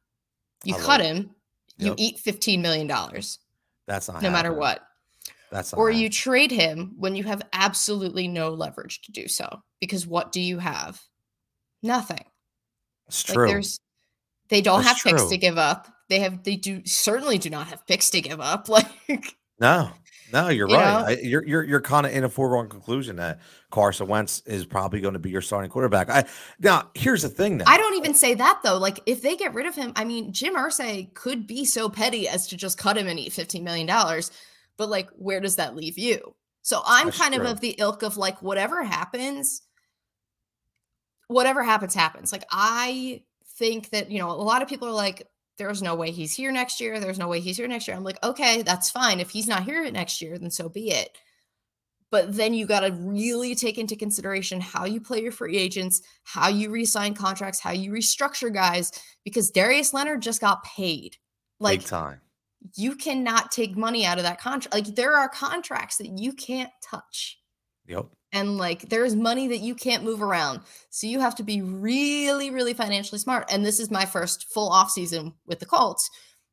[0.64, 1.32] You I cut him.
[1.78, 1.88] Yep.
[1.88, 3.40] You eat fifteen million dollars.
[3.88, 4.34] That's not no happening.
[4.34, 4.82] matter what.
[5.52, 6.04] That's or happening.
[6.04, 9.62] you trade him when you have absolutely no leverage to do so.
[9.80, 11.02] Because what do you have?
[11.82, 12.24] Nothing.
[13.08, 13.46] It's true.
[13.46, 13.80] Like there's
[14.50, 15.12] they don't That's have true.
[15.12, 15.88] picks to give up.
[16.10, 18.68] They have they do certainly do not have picks to give up.
[19.10, 19.92] Like no,
[20.32, 21.18] no, you're you right.
[21.18, 23.40] I, you're you're you're kind of in a foregone conclusion that
[23.72, 26.10] Carson Wentz is probably going to be your starting quarterback.
[26.10, 26.26] I
[26.60, 27.58] now here's the thing.
[27.58, 28.78] Then I don't even say that though.
[28.78, 32.28] Like if they get rid of him, I mean Jim Irsay could be so petty
[32.28, 34.32] as to just cut him and eat fifteen million dollars.
[34.78, 36.36] But like, where does that leave you?
[36.62, 37.44] So I'm That's kind true.
[37.44, 39.62] of of the ilk of like whatever happens,
[41.28, 42.32] whatever happens happens.
[42.32, 43.24] Like I
[43.58, 45.28] think that you know a lot of people are like
[45.60, 47.00] there's no way he's here next year.
[47.00, 47.96] There's no way he's here next year.
[47.96, 49.20] I'm like, okay, that's fine.
[49.20, 51.16] If he's not here next year, then so be it.
[52.10, 56.02] But then you got to really take into consideration how you play your free agents,
[56.24, 58.92] how you resign contracts, how you restructure guys,
[59.24, 61.18] because Darius Leonard just got paid.
[61.60, 62.22] Like Big time.
[62.76, 64.74] You cannot take money out of that contract.
[64.74, 67.38] Like there are contracts that you can't touch.
[67.86, 70.62] Yep and like there's money that you can't move around.
[70.90, 74.70] So you have to be really really financially smart and this is my first full
[74.70, 76.10] off season with the colts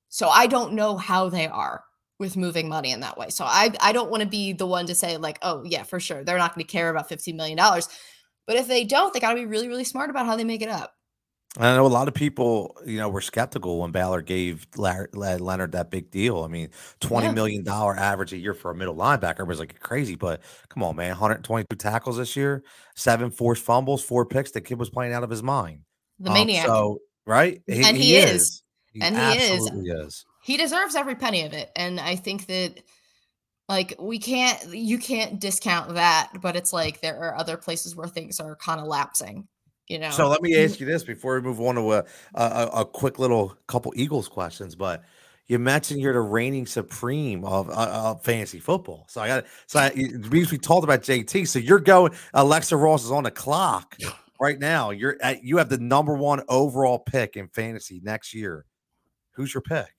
[0.09, 1.83] so i don't know how they are
[2.19, 3.29] with moving money in that way.
[3.29, 6.01] So i i don't want to be the one to say like oh yeah for
[6.01, 7.89] sure they're not going to care about 15 million dollars
[8.47, 10.63] but if they don't they got to be really really smart about how they make
[10.63, 10.96] it up
[11.59, 15.91] I know a lot of people, you know, were skeptical when Ballard gave Leonard that
[15.91, 16.43] big deal.
[16.43, 16.69] I mean,
[17.01, 17.33] twenty yeah.
[17.33, 20.17] million dollar average a year for a middle linebacker was like crazy.
[20.17, 22.63] But come on, man, 122 tackles this year,
[22.95, 24.51] seven forced fumbles, four picks.
[24.51, 25.81] The kid was playing out of his mind.
[26.19, 26.67] The um, maniac.
[26.67, 28.43] So right, he, and he, he is.
[28.43, 28.63] is.
[28.93, 29.71] He and he is.
[29.71, 30.25] is.
[30.43, 31.71] He deserves every penny of it.
[31.75, 32.83] And I think that
[33.69, 38.07] like we can't you can't discount that but it's like there are other places where
[38.07, 39.49] things are kind of lapsing
[39.89, 40.11] you know.
[40.11, 43.19] So let me ask you this before we move on to a, a, a quick
[43.19, 45.03] little couple Eagles questions, but
[45.47, 49.07] you mentioned you're the reigning supreme of, uh, of fantasy football.
[49.09, 49.93] So I got so I,
[50.31, 51.47] we talked about JT.
[51.47, 52.13] So you're going.
[52.35, 53.97] Alexa Ross is on the clock
[54.41, 54.91] right now.
[54.91, 58.65] You're at, you have the number one overall pick in fantasy next year.
[59.33, 59.93] Who's your pick?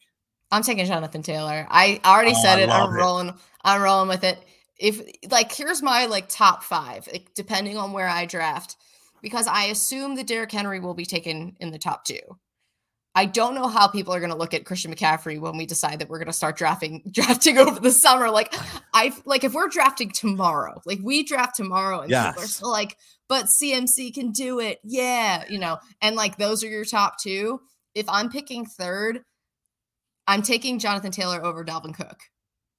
[0.52, 1.68] I'm taking Jonathan Taylor.
[1.70, 2.70] I already oh, said it.
[2.70, 2.98] I'm it.
[2.98, 3.34] rolling.
[3.64, 4.40] I'm rolling with it.
[4.80, 8.76] If like here's my like top five, like, depending on where I draft
[9.28, 12.22] because I assume that Derrick Henry will be taken in the top two.
[13.14, 16.00] I don't know how people are going to look at Christian McCaffrey when we decide
[16.00, 18.30] that we're going to start drafting drafting over the summer.
[18.30, 18.56] Like
[18.94, 22.28] I like if we're drafting tomorrow, like we draft tomorrow, and yes.
[22.28, 22.96] people are still like,
[23.28, 27.60] but CMC can do it, yeah, you know, and like those are your top two.
[27.94, 29.24] if I'm picking third,
[30.26, 32.20] I'm taking Jonathan Taylor over Dalvin Cook.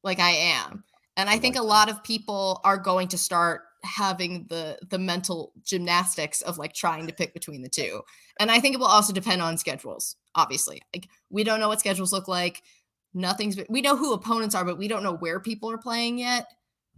[0.03, 0.83] Like I am.
[1.19, 4.79] And I, I think like a lot of people are going to start having the
[4.89, 8.03] the mental gymnastics of like trying to pick between the two.
[8.41, 10.83] And I think it will also depend on schedules, obviously.
[10.95, 12.63] Like we don't know what schedules look like.
[13.15, 16.47] Nothing's we know who opponents are, but we don't know where people are playing yet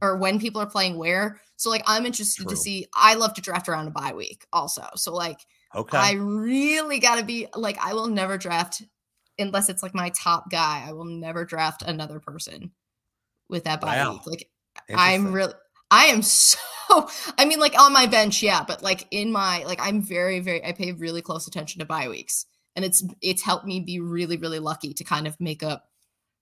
[0.02, 1.40] or when people are playing where.
[1.56, 2.50] So like I'm interested True.
[2.50, 4.84] to see I love to draft around a bye week also.
[4.96, 5.40] So like
[5.74, 5.98] okay.
[5.98, 8.82] I really got to be like I will never draft
[9.38, 10.84] unless it's like my top guy.
[10.86, 12.72] I will never draft another person
[13.48, 14.12] with that bye wow.
[14.12, 14.26] week.
[14.26, 14.50] Like
[14.96, 15.54] I'm really
[15.90, 16.58] I am so
[17.38, 20.64] I mean like on my bench, yeah, but like in my like I'm very very
[20.64, 22.46] I pay really close attention to bye weeks.
[22.76, 25.86] And it's it's helped me be really really lucky to kind of make up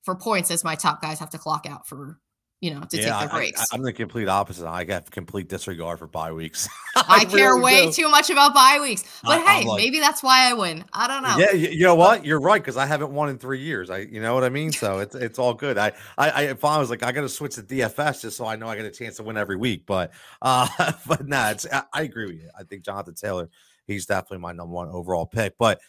[0.03, 2.19] for points as my top guys have to clock out for
[2.61, 3.73] you know, to yeah, take their breaks.
[3.73, 4.67] I, am the complete opposite.
[4.67, 6.69] I have complete disregard for bye weeks.
[6.97, 7.93] I, I, care really way do.
[7.93, 9.05] too much about bye weeks.
[9.23, 10.85] But I, hey, like, maybe that's why I win.
[10.93, 11.37] I don't know.
[11.39, 12.25] Yeah, you, you know what?
[12.25, 13.91] You're right because I haven't won in three years.
[13.91, 14.73] I, you know what I mean.
[14.73, 15.79] So it's it's all good.
[15.79, 18.45] I I, I if I was like I got to switch to DFS just so
[18.45, 19.85] I know I get a chance to win every week.
[19.87, 20.11] But
[20.43, 22.51] uh, but nah, it's I, I agree with you.
[22.59, 23.49] I think Jonathan Taylor,
[23.87, 25.57] he's definitely my number one overall pick.
[25.59, 25.81] But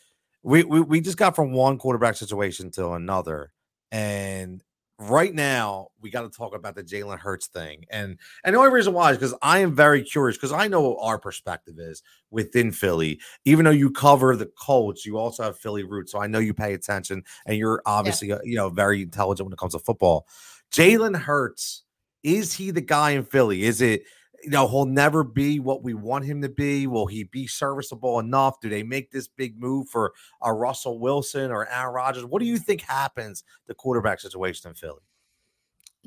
[0.43, 3.51] we we, we just got from one quarterback situation to another,
[3.91, 4.63] and
[4.99, 8.71] right now we got to talk about the Jalen Hurts thing, and and the only
[8.71, 12.03] reason why is because I am very curious because I know what our perspective is
[12.29, 13.19] within Philly.
[13.45, 16.53] Even though you cover the Colts, you also have Philly roots, so I know you
[16.53, 18.39] pay attention, and you're obviously yeah.
[18.43, 20.27] you know very intelligent when it comes to football.
[20.71, 21.83] Jalen Hurts
[22.23, 23.63] is he the guy in Philly?
[23.63, 24.03] Is it
[24.43, 26.87] you know, he'll never be what we want him to be.
[26.87, 28.59] Will he be serviceable enough?
[28.61, 32.25] Do they make this big move for a Russell Wilson or Aaron Rodgers?
[32.25, 35.01] What do you think happens the quarterback situation in Philly?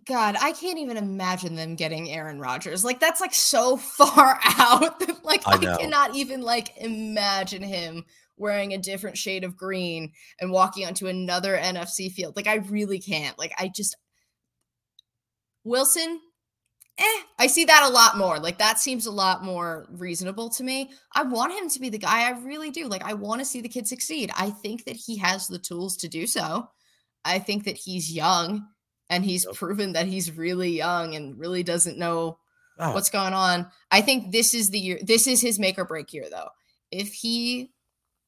[0.07, 2.85] God, I can't even imagine them getting Aaron Rodgers.
[2.85, 5.25] Like that's like so far out.
[5.25, 8.05] like I, I cannot even like imagine him
[8.37, 12.35] wearing a different shade of green and walking onto another NFC field.
[12.35, 13.39] Like I really can't.
[13.39, 13.97] Like I just
[15.65, 16.21] Wilson,
[16.99, 18.39] eh, I see that a lot more.
[18.39, 20.91] Like that seems a lot more reasonable to me.
[21.15, 22.29] I want him to be the guy.
[22.29, 22.89] I really do.
[22.89, 24.31] Like I want to see the kid succeed.
[24.37, 26.69] I think that he has the tools to do so.
[27.25, 28.67] I think that he's young
[29.11, 29.55] and he's yep.
[29.55, 32.39] proven that he's really young and really doesn't know
[32.79, 32.93] oh.
[32.93, 33.71] what's going on.
[33.91, 36.49] I think this is the year this is his make or break year though.
[36.91, 37.73] If he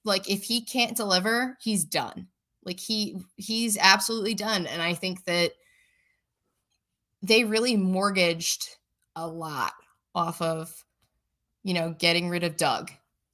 [0.05, 2.29] like if he can't deliver, he's done.
[2.65, 5.53] Like he he's absolutely done and I think that
[7.25, 8.69] they really mortgaged
[9.17, 9.73] a lot
[10.15, 10.85] off of,
[11.63, 12.91] you know, getting rid of Doug.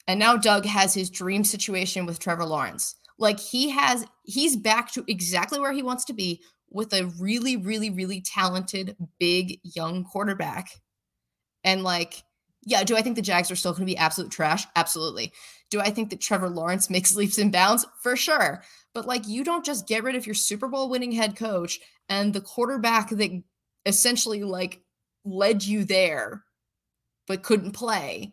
[0.07, 2.95] And now Doug has his dream situation with Trevor Lawrence.
[3.19, 7.57] Like he has, he's back to exactly where he wants to be with a really,
[7.57, 10.71] really, really talented, big, young quarterback.
[11.65, 12.23] And like,
[12.63, 14.67] yeah, do I think the Jags are still going to be absolute trash?
[14.77, 15.33] Absolutely.
[15.71, 17.85] Do I think that Trevor Lawrence makes leaps and bounds?
[18.03, 18.63] For sure.
[18.95, 22.33] But like, you don't just get rid of your Super Bowl winning head coach and
[22.33, 23.43] the quarterback that
[23.87, 24.83] essentially like
[25.25, 26.45] led you there
[27.27, 28.33] but couldn't play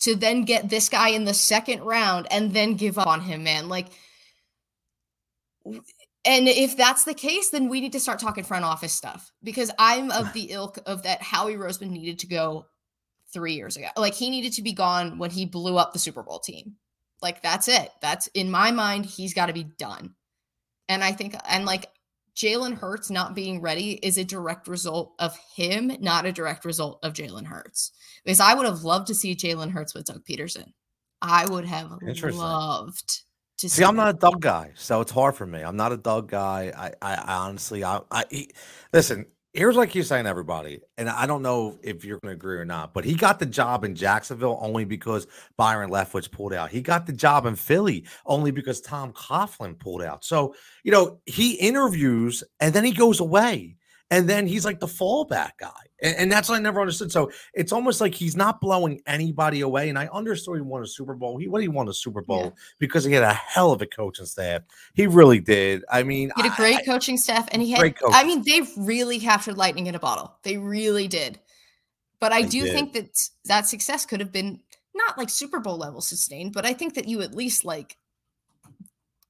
[0.00, 3.44] to then get this guy in the second round and then give up on him
[3.44, 3.68] man.
[3.68, 3.88] Like
[5.64, 9.70] and if that's the case then we need to start talking front office stuff because
[9.80, 12.66] i'm of the ilk of that howie roseman needed to go
[13.32, 13.88] three years ago.
[13.96, 16.76] Like he needed to be gone when he blew up the super bowl team.
[17.20, 17.90] Like that's it.
[18.00, 20.14] That's in my mind he's got to be done.
[20.88, 21.86] And i think and like
[22.36, 26.98] Jalen Hurts not being ready is a direct result of him, not a direct result
[27.02, 27.92] of Jalen Hurts.
[28.24, 30.72] Because I would have loved to see Jalen Hurts with Doug Pederson.
[31.22, 33.22] I would have loved
[33.58, 33.76] to see.
[33.80, 35.62] see I'm not a Doug guy, so it's hard for me.
[35.62, 36.72] I'm not a Doug guy.
[36.76, 38.50] I, I, I honestly, I, I he,
[38.92, 39.24] listen
[39.56, 42.64] here's like you're saying, everybody, and I don't know if you're going to agree or
[42.64, 46.70] not, but he got the job in Jacksonville only because Byron Leftwich pulled out.
[46.70, 50.24] He got the job in Philly only because Tom Coughlin pulled out.
[50.24, 53.76] So, you know, he interviews and then he goes away
[54.10, 55.70] and then he's like the fallback guy.
[56.00, 57.10] And, and, that's what I never understood.
[57.10, 59.88] So it's almost like he's not blowing anybody away.
[59.88, 61.38] And I understood he won a Super Bowl.
[61.38, 62.50] He what he won a Super Bowl yeah.
[62.78, 64.62] because he had a hell of a coaching staff.
[64.94, 65.84] He really did.
[65.90, 67.94] I mean, he had a great I, coaching staff, and he had.
[68.12, 70.36] I mean, they really captured lightning in a bottle.
[70.42, 71.40] They really did.
[72.20, 72.72] But I do did.
[72.72, 74.60] think that that success could have been
[74.94, 77.96] not like Super Bowl level sustained, but I think that you at least like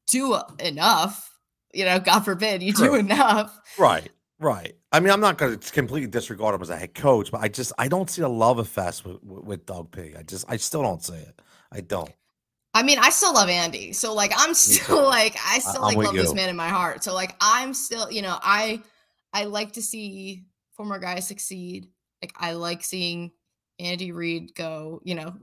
[0.09, 1.33] do enough.
[1.73, 2.89] You know, God forbid you True.
[2.89, 3.59] do enough.
[3.79, 4.11] Right.
[4.39, 4.75] Right.
[4.93, 7.49] I mean, I'm not going to completely disregard him as a head coach, but I
[7.49, 10.15] just I don't see a love fest with, with, with Doug P.
[10.17, 11.41] I just I still don't see it.
[11.73, 12.13] I don't.
[12.75, 13.95] I mean, I still love Andy.
[13.95, 16.21] So like I'm still like I still like love you.
[16.21, 17.03] this man in my heart.
[17.03, 18.83] So like I'm still, you know, I
[19.33, 20.45] I like to see
[20.75, 21.89] former guys succeed.
[22.21, 23.33] Like I like seeing
[23.79, 25.35] Andy Reid go, you know,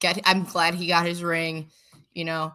[0.00, 1.70] get I'm glad he got his ring,
[2.12, 2.52] you know.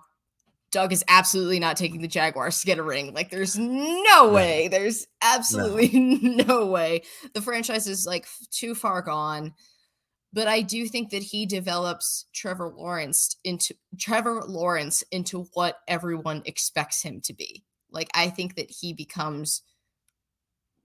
[0.71, 3.13] Doug is absolutely not taking the Jaguars to get a ring.
[3.13, 4.67] Like, there's no way.
[4.67, 6.43] There's absolutely no.
[6.45, 7.03] no way.
[7.33, 9.53] The franchise is like too far gone.
[10.31, 16.43] But I do think that he develops Trevor Lawrence into Trevor Lawrence into what everyone
[16.45, 17.63] expects him to be.
[17.91, 19.63] Like, I think that he becomes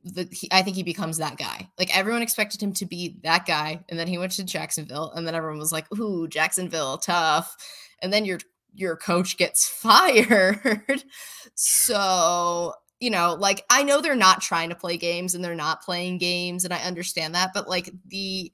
[0.04, 1.68] the he, I think he becomes that guy.
[1.78, 5.26] Like everyone expected him to be that guy, and then he went to Jacksonville, and
[5.26, 7.56] then everyone was like, "Ooh, Jacksonville, tough."
[8.02, 8.38] And then your
[8.74, 11.04] your coach gets fired.
[11.54, 15.82] so, you know, like I know they're not trying to play games and they're not
[15.82, 18.52] playing games, and I understand that, but like the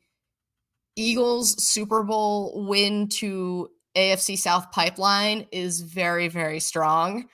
[0.97, 7.29] Eagles Super Bowl win to AFC South pipeline is very, very strong.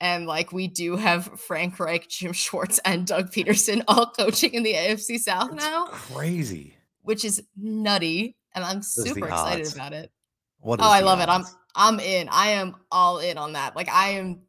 [0.00, 4.62] And like we do have Frank Reich, Jim Schwartz, and Doug Pederson all coaching in
[4.62, 5.86] the AFC South That's now.
[5.86, 6.74] Crazy.
[7.02, 8.36] Which is nutty.
[8.54, 10.10] And I'm super excited about it.
[10.58, 11.28] What oh, I love odds?
[11.28, 11.52] it.
[11.52, 12.28] I'm I'm in.
[12.30, 13.76] I am all in on that.
[13.76, 14.42] Like I am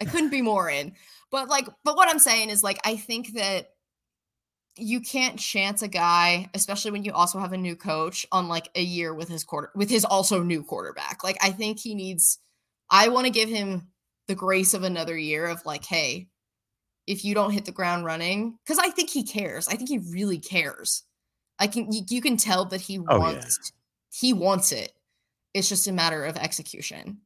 [0.00, 0.92] I couldn't be more in.
[1.30, 3.70] But like, but what I'm saying is like I think that
[4.76, 8.70] you can't chance a guy, especially when you also have a new coach, on like
[8.74, 11.22] a year with his quarter with his also new quarterback.
[11.24, 12.38] Like I think he needs
[12.90, 13.88] I want to give him
[14.28, 16.28] the grace of another year of like, hey,
[17.06, 19.66] if you don't hit the ground running, because I think he cares.
[19.68, 21.02] I think he really cares.
[21.58, 24.18] I can you, you can tell that he oh, wants yeah.
[24.18, 24.92] he wants it.
[25.54, 27.18] It's just a matter of execution.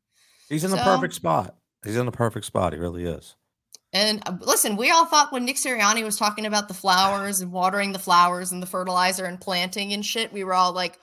[0.48, 1.56] He's in so, the perfect spot.
[1.84, 2.72] He's in the perfect spot.
[2.72, 3.36] He really is.
[3.92, 7.52] And uh, listen, we all thought when Nick Sirianni was talking about the flowers and
[7.52, 10.98] watering the flowers and the fertilizer and planting and shit, we were all like,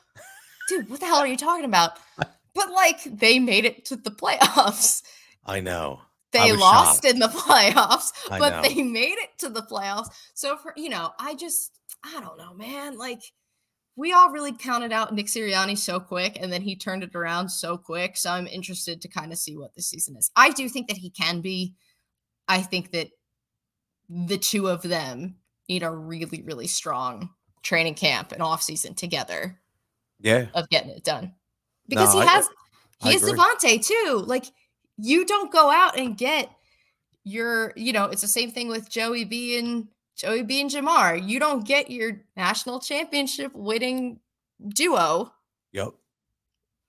[0.69, 1.93] dude, what the hell are you talking about?
[2.17, 5.01] But like they made it to the playoffs.
[5.45, 6.01] I know.
[6.33, 7.13] They I lost shocked.
[7.13, 10.09] in the playoffs, but they made it to the playoffs.
[10.33, 11.71] So for you know, I just
[12.03, 12.97] I don't know, man.
[12.97, 13.21] Like
[13.95, 17.49] we all really counted out Nick Sirianni so quick, and then he turned it around
[17.49, 18.17] so quick.
[18.17, 20.31] So I'm interested to kind of see what this season is.
[20.35, 21.75] I do think that he can be.
[22.47, 23.09] I think that
[24.09, 25.35] the two of them
[25.69, 27.29] need a really, really strong
[27.61, 29.59] training camp and off season together.
[30.19, 30.47] Yeah.
[30.53, 31.33] Of getting it done.
[31.87, 32.49] Because no, he has
[33.01, 34.23] I, he has Davante too.
[34.25, 34.45] Like
[34.97, 36.49] you don't go out and get
[37.23, 41.27] your, you know, it's the same thing with Joey B and Joey B and Ja'Marr.
[41.27, 44.19] You don't get your national championship winning
[44.67, 45.33] duo.
[45.71, 45.93] Yep.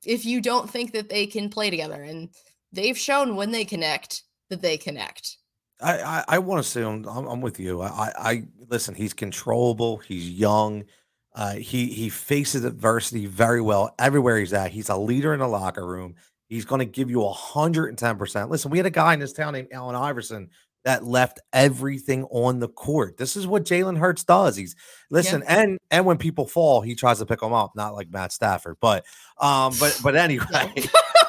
[0.04, 2.02] If you don't think that they can play together.
[2.02, 2.28] And
[2.72, 5.38] they've shown when they connect that they connect.
[5.80, 7.82] I, I, I want to say I'm, I'm with you.
[7.82, 8.94] I, I listen.
[8.94, 9.98] He's controllable.
[9.98, 10.84] He's young.
[11.34, 14.70] Uh, he he faces adversity very well everywhere he's at.
[14.70, 16.14] He's a leader in the locker room.
[16.46, 18.50] He's going to give you 110%.
[18.50, 20.50] Listen, we had a guy in this town named Allen Iverson
[20.85, 23.16] that left everything on the court.
[23.16, 24.57] This is what Jalen Hurts does.
[24.57, 24.77] He's
[25.11, 25.61] listen, yeah.
[25.61, 28.77] and and when people fall, he tries to pick them up, not like Matt Stafford.
[28.81, 29.05] But
[29.38, 30.73] um, but but anyway,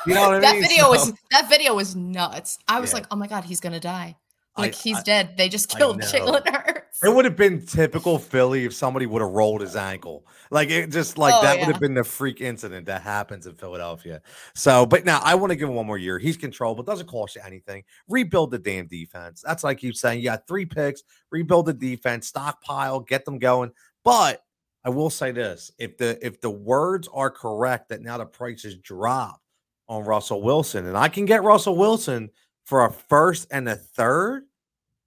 [0.05, 0.63] you know what I that mean?
[0.63, 2.59] video so, was that video was nuts.
[2.67, 2.97] I was yeah.
[2.97, 4.17] like, oh my god, he's gonna die.
[4.57, 5.37] Like I, he's I, dead.
[5.37, 7.03] They just killed Jalen Hurts.
[7.03, 10.25] It would have been typical Philly if somebody would have rolled his ankle.
[10.49, 11.65] Like it just like oh, that yeah.
[11.65, 14.21] would have been the freak incident that happens in Philadelphia.
[14.53, 16.19] So, but now I want to give him one more year.
[16.19, 17.83] He's controllable, doesn't cost you anything.
[18.07, 19.43] Rebuild the damn defense.
[19.45, 23.71] That's like you saying, you got three picks, rebuild the defense, stockpile, get them going.
[24.05, 24.41] But
[24.85, 28.61] I will say this: if the if the words are correct that now the price
[28.61, 29.41] prices drop
[29.89, 32.29] on Russell Wilson, and I can get Russell Wilson
[32.65, 34.43] for a first and a third,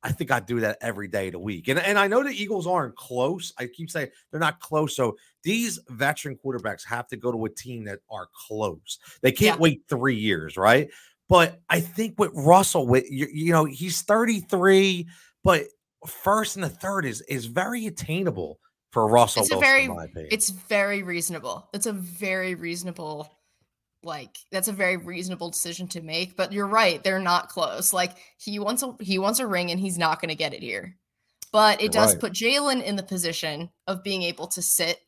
[0.02, 1.68] I think I do that every day of the week.
[1.68, 3.52] And, and I know the Eagles aren't close.
[3.58, 4.94] I keep saying they're not close.
[4.94, 8.98] So these veteran quarterbacks have to go to a team that are close.
[9.22, 9.62] They can't yeah.
[9.62, 10.88] wait three years, right?
[11.28, 15.06] But I think with Russell, with you, you know, he's 33,
[15.42, 15.64] but
[16.06, 18.60] first and the third is is very attainable
[18.92, 19.42] for Russell.
[19.42, 21.68] It's Wilson, very, it's very reasonable.
[21.74, 23.30] It's a very reasonable
[24.02, 27.92] like that's a very reasonable decision to make but you're right they're not close.
[27.92, 30.62] Like he wants a he wants a ring and he's not going to get it
[30.62, 30.96] here.
[31.50, 32.20] But it you're does right.
[32.20, 35.00] put jalen in the position of being able to sit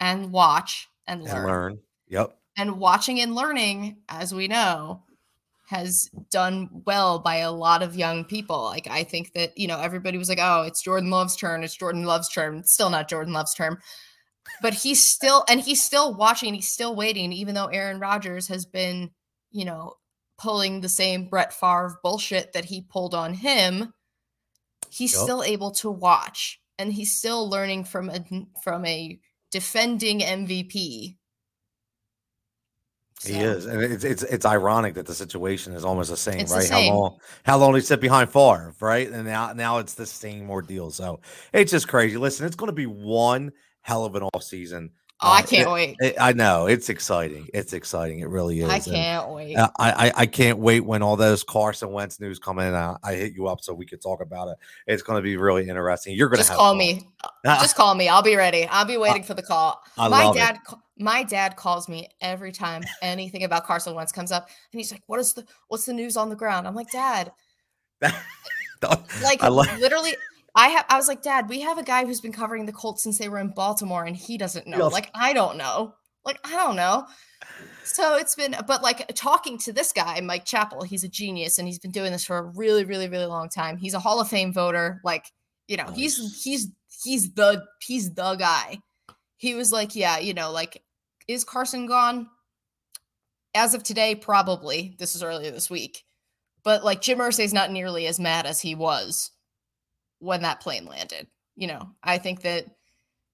[0.00, 1.36] and watch and learn.
[1.36, 1.78] and learn.
[2.08, 2.38] yep.
[2.56, 5.02] And watching and learning as we know
[5.66, 8.62] has done well by a lot of young people.
[8.62, 11.76] Like i think that you know everybody was like oh it's jordan love's turn it's
[11.76, 12.58] jordan love's turn.
[12.58, 13.78] It's still not jordan love's turn
[14.62, 18.64] but he's still and he's still watching he's still waiting even though Aaron Rodgers has
[18.66, 19.10] been
[19.50, 19.94] you know
[20.38, 23.92] pulling the same Brett Favre bullshit that he pulled on him
[24.90, 25.22] he's yep.
[25.22, 28.24] still able to watch and he's still learning from a
[28.62, 29.18] from a
[29.50, 31.16] defending MVP
[33.24, 33.32] so.
[33.32, 36.52] He is, and it's it's it's ironic that the situation is almost the same, it's
[36.52, 36.60] right?
[36.60, 36.92] The same.
[36.92, 39.08] How long how long he sit behind Favre, right?
[39.08, 40.90] And now now it's the same ordeal.
[40.90, 41.20] So
[41.52, 42.18] it's just crazy.
[42.18, 43.52] Listen, it's going to be one
[43.84, 44.90] hell of an off season.
[45.20, 45.96] Oh, I um, can't it, wait.
[46.00, 47.48] It, I know it's exciting.
[47.54, 48.18] It's exciting.
[48.18, 48.68] It really is.
[48.68, 49.56] I can't and, wait.
[49.56, 52.74] Uh, I, I, I can't wait when all those Carson Wentz news come in.
[52.74, 54.56] I, I hit you up so we could talk about it.
[54.86, 56.16] It's going to be really interesting.
[56.16, 56.78] You're going to just call fun.
[56.78, 57.08] me.
[57.44, 58.08] just call me.
[58.08, 58.66] I'll be ready.
[58.66, 59.80] I'll be waiting for the call.
[59.96, 60.58] I my dad.
[60.70, 60.78] It.
[60.98, 65.02] My dad calls me every time anything about Carson Wentz comes up, and he's like,
[65.06, 67.32] "What is the What's the news on the ground?" I'm like, "Dad."
[69.22, 70.14] like love- literally
[70.54, 73.02] I have I was like, Dad, we have a guy who's been covering the Colts
[73.02, 74.84] since they were in Baltimore and he doesn't know.
[74.84, 74.92] Yes.
[74.92, 75.94] Like, I don't know.
[76.24, 77.06] Like, I don't know.
[77.82, 81.68] So it's been, but like talking to this guy, Mike Chappell, he's a genius and
[81.68, 83.76] he's been doing this for a really, really, really long time.
[83.76, 85.00] He's a Hall of Fame voter.
[85.04, 85.26] Like,
[85.68, 85.96] you know, nice.
[85.96, 86.68] he's he's
[87.02, 88.78] he's the he's the guy.
[89.36, 90.82] He was like, yeah, you know, like,
[91.28, 92.28] is Carson gone?
[93.54, 94.96] As of today, probably.
[94.98, 96.04] This is earlier this week.
[96.62, 99.30] But like Jim Irsay's not nearly as mad as he was
[100.24, 101.26] when that plane landed.
[101.56, 102.66] You know, I think that,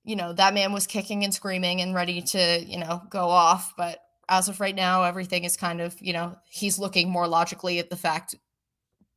[0.04, 3.72] you know, that man was kicking and screaming and ready to, you know, go off.
[3.76, 7.78] But as of right now, everything is kind of, you know, he's looking more logically
[7.78, 8.34] at the fact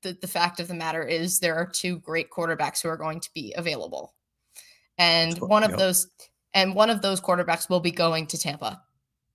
[0.03, 3.19] that the fact of the matter is there are two great quarterbacks who are going
[3.21, 4.13] to be available.
[4.97, 5.79] And one of yep.
[5.79, 6.07] those
[6.53, 8.81] and one of those quarterbacks will be going to Tampa,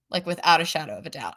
[0.08, 1.34] like without a shadow of a doubt.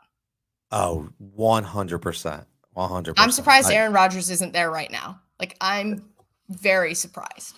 [0.71, 2.45] Oh, 100%.
[2.77, 3.13] 100%.
[3.17, 5.19] I'm surprised Aaron Rodgers isn't there right now.
[5.39, 6.10] Like I'm
[6.51, 7.55] very surprised.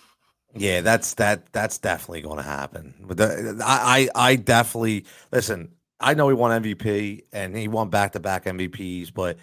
[0.55, 1.51] Yeah, that's that.
[1.51, 2.93] That's definitely going to happen.
[3.01, 5.73] But the, I, I, I definitely listen.
[5.99, 9.37] I know he won MVP and he won back to back MVPs, but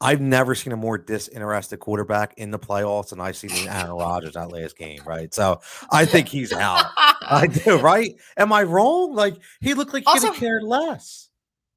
[0.00, 4.34] I've never seen a more disinterested quarterback in the playoffs than I've seen Aaron Rodgers
[4.34, 5.00] that last game.
[5.04, 6.86] Right, so I think he's out.
[6.96, 7.78] I do.
[7.78, 8.14] Right?
[8.36, 9.14] Am I wrong?
[9.14, 11.28] Like he looked like he also, cared less.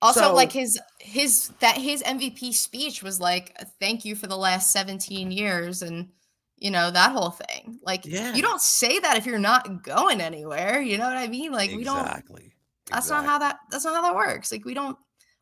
[0.01, 4.37] Also, so, like his his that his MVP speech was like, "Thank you for the
[4.37, 6.09] last seventeen years," and
[6.57, 8.33] you know that whole thing like yeah.
[8.33, 11.69] you don't say that if you're not going anywhere you know what i mean like
[11.71, 11.77] exactly.
[11.77, 12.53] we don't exactly
[12.89, 14.97] that's not how that that's not how that works like we don't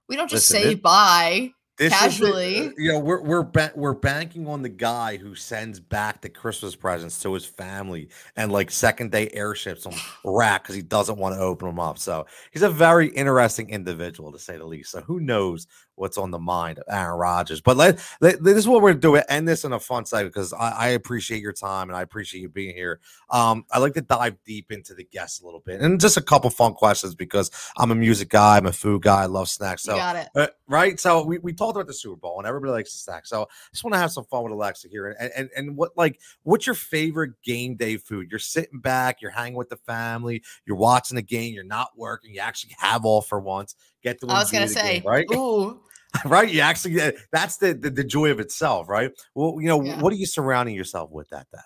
[0.09, 2.67] we don't just Listen, say it, bye this casually.
[2.67, 6.29] Uh, you know, we're we're ba- we're banking on the guy who sends back the
[6.29, 9.93] Christmas presents to his family and like second day airships on
[10.23, 11.97] rack because he doesn't want to open them up.
[11.97, 14.91] So he's a very interesting individual to say the least.
[14.91, 17.61] So who knows what's on the mind of Aaron Rodgers?
[17.61, 19.23] But let, let this is what we're doing.
[19.29, 22.41] End this in a fun segment because I, I, appreciate your time and I appreciate
[22.41, 22.99] you being here.
[23.29, 26.21] Um, I like to dive deep into the guests a little bit and just a
[26.21, 29.83] couple fun questions because I'm a music guy, I'm a food guy, I love snacks.
[29.83, 30.99] So you got it uh, right.
[30.99, 33.25] So we we talked about the Super Bowl, and everybody likes to snack.
[33.25, 35.15] So I just want to have some fun with Alexa here.
[35.19, 38.29] And, and and what like what's your favorite game day food?
[38.29, 42.33] You're sitting back, you're hanging with the family, you're watching the game, you're not working,
[42.33, 43.75] you actually have all for once.
[44.05, 45.25] Get to I was gonna say, game, right?
[45.33, 45.79] Ooh.
[46.25, 46.47] right?
[46.47, 47.01] You actually
[47.31, 49.09] that's the, the, the joy of itself, right?
[49.33, 49.99] Well, you know, yeah.
[49.99, 51.57] what are you surrounding yourself with that day?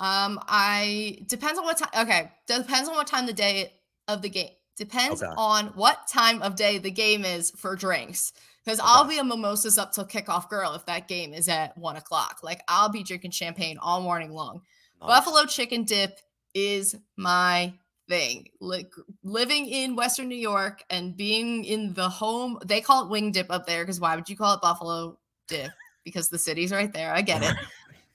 [0.00, 1.90] Um, I depends on what time.
[1.96, 3.72] Okay, depends on what time the day
[4.08, 4.50] of the game.
[4.76, 5.32] Depends okay.
[5.36, 8.32] on what time of day the game is for drinks.
[8.64, 8.88] Because okay.
[8.90, 12.40] I'll be a mimosas up till kickoff girl if that game is at one o'clock.
[12.42, 14.62] Like I'll be drinking champagne all morning long.
[15.00, 15.06] Nice.
[15.06, 16.18] Buffalo chicken dip
[16.54, 17.72] is my
[18.12, 18.48] thing.
[18.60, 18.92] Like
[19.24, 23.50] living in Western New York and being in the home, they call it wing dip
[23.50, 25.70] up there because why would you call it Buffalo dip?
[26.04, 27.14] Because the city's right there.
[27.14, 27.56] I get it.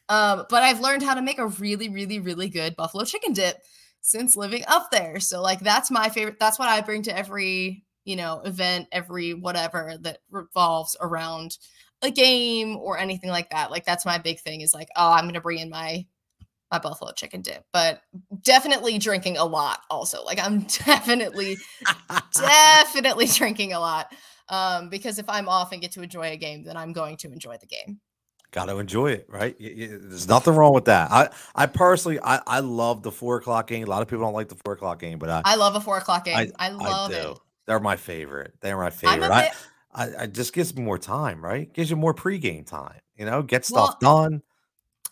[0.09, 3.57] Um, but I've learned how to make a really, really, really good buffalo chicken dip
[3.99, 5.19] since living up there.
[5.19, 6.39] So like that's my favorite.
[6.39, 11.57] That's what I bring to every you know, event, every whatever that revolves around
[12.01, 13.69] a game or anything like that.
[13.69, 16.05] Like that's my big thing is like, oh, I'm gonna bring in my
[16.71, 18.01] my buffalo chicken dip, but
[18.43, 20.23] definitely drinking a lot also.
[20.23, 21.57] Like I'm definitely
[22.33, 24.13] definitely drinking a lot.
[24.49, 27.31] Um, because if I'm off and get to enjoy a game, then I'm going to
[27.31, 27.99] enjoy the game.
[28.51, 29.57] Got to enjoy it, right?
[29.59, 31.11] There's nothing wrong with that.
[31.11, 33.83] I, I personally, I, I love the four o'clock game.
[33.85, 35.81] A lot of people don't like the four o'clock game, but I, I love a
[35.81, 36.37] four o'clock game.
[36.37, 37.37] I, I love I it.
[37.65, 38.53] They're my favorite.
[38.61, 39.29] They're my favorite.
[39.29, 39.51] I,
[39.93, 41.71] I, I just gives me more time, right?
[41.73, 43.01] Gives you more pregame time.
[43.17, 44.41] You know, get stuff well, done.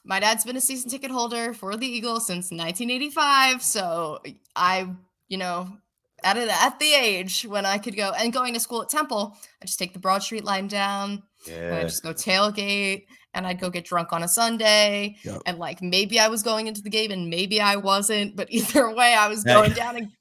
[0.06, 4.22] My dad's been a season ticket holder for the Eagles since 1985, so
[4.56, 4.88] I,
[5.28, 5.78] you know,
[6.24, 9.36] at it at the age when I could go and going to school at Temple,
[9.62, 11.24] I just take the Broad Street line down.
[11.48, 11.78] Yeah.
[11.78, 15.18] I just go tailgate and I'd go get drunk on a Sunday.
[15.24, 15.42] Yep.
[15.46, 18.94] And like maybe I was going into the game and maybe I wasn't, but either
[18.94, 20.12] way, I was going down and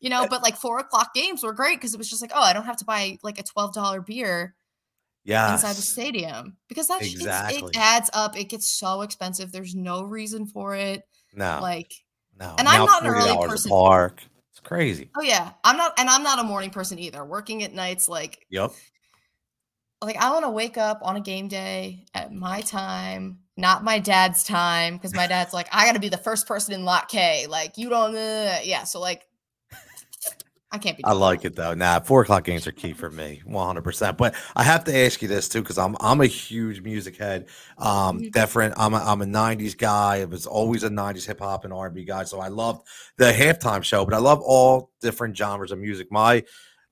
[0.00, 2.42] you know, but like four o'clock games were great because it was just like, oh,
[2.42, 4.54] I don't have to buy like a $12 beer
[5.24, 7.70] yeah inside the stadium because that exactly.
[7.70, 8.36] it adds up.
[8.38, 9.52] It gets so expensive.
[9.52, 11.02] There's no reason for it.
[11.34, 11.92] No, like
[12.38, 12.54] no.
[12.58, 13.70] And now I'm not an early person.
[13.70, 14.22] Park.
[14.50, 15.10] It's crazy.
[15.16, 17.24] Oh yeah, I'm not, and I'm not a morning person either.
[17.24, 18.72] Working at nights, like yep.
[20.02, 23.98] Like I want to wake up on a game day at my time, not my
[23.98, 27.08] dad's time, because my dad's like, I got to be the first person in lot
[27.08, 27.46] K.
[27.48, 28.84] Like you don't, uh, yeah.
[28.84, 29.26] So like
[30.74, 31.04] I can't be.
[31.04, 31.74] I like it though.
[31.74, 34.16] Nah, four o'clock games are key for me, one hundred percent.
[34.16, 37.48] But I have to ask you this too, because I'm I'm a huge music head.
[37.76, 38.28] Um, mm-hmm.
[38.30, 38.74] different.
[38.78, 40.22] I'm a, I'm a '90s guy.
[40.22, 42.86] I was always a '90s hip hop and R&B guy, so I loved
[43.18, 44.06] the halftime show.
[44.06, 46.10] But I love all different genres of music.
[46.10, 46.42] My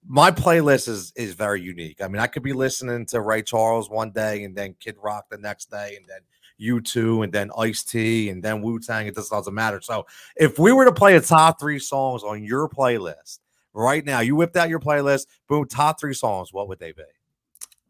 [0.06, 2.02] my playlist is is very unique.
[2.02, 5.30] I mean, I could be listening to Ray Charles one day, and then Kid Rock
[5.30, 6.20] the next day, and then
[6.60, 9.06] U2 and then Ice T and then Wu Tang.
[9.06, 9.80] It just doesn't matter.
[9.80, 10.06] So
[10.36, 13.38] if we were to play a top three songs on your playlist
[13.72, 17.02] right now, you whipped out your playlist, boom, top three songs, what would they be?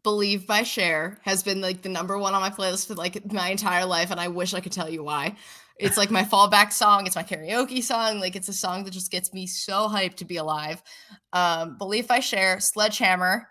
[0.03, 3.49] Believe by Cher has been like the number one on my playlist for like my
[3.49, 5.35] entire life, and I wish I could tell you why.
[5.77, 7.07] It's like my fallback song.
[7.07, 8.19] It's my karaoke song.
[8.19, 10.81] Like it's a song that just gets me so hyped to be alive.
[11.33, 13.47] Um, Believe by Cher, Sledgehammer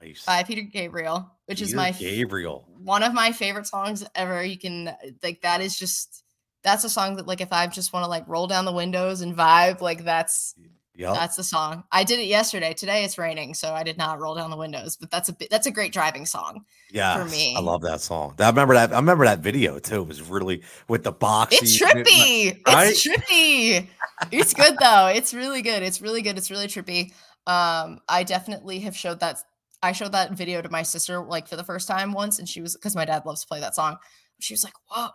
[0.00, 0.24] nice.
[0.24, 4.42] by Peter Gabriel, which Peter is my Gabriel one of my favorite songs ever.
[4.44, 6.22] You can like that is just
[6.62, 9.20] that's a song that like if I just want to like roll down the windows
[9.20, 10.54] and vibe, like that's
[10.96, 11.12] Yep.
[11.12, 11.84] That's the song.
[11.92, 12.72] I did it yesterday.
[12.72, 14.96] Today it's raining, so I did not roll down the windows.
[14.96, 16.64] But that's a that's a great driving song.
[16.90, 18.34] Yeah, for me, I love that song.
[18.38, 18.92] I remember that.
[18.94, 20.02] I remember that video too.
[20.02, 21.54] It was really with the box.
[21.54, 22.58] It's trippy.
[22.66, 22.90] Right?
[22.90, 23.86] It's trippy.
[24.32, 25.08] it's good though.
[25.08, 25.82] It's really good.
[25.82, 26.38] It's really good.
[26.38, 27.12] It's really trippy.
[27.46, 29.36] Um, I definitely have showed that
[29.82, 32.62] I showed that video to my sister like for the first time once, and she
[32.62, 33.98] was because my dad loves to play that song.
[34.40, 35.08] She was like, "Whoa,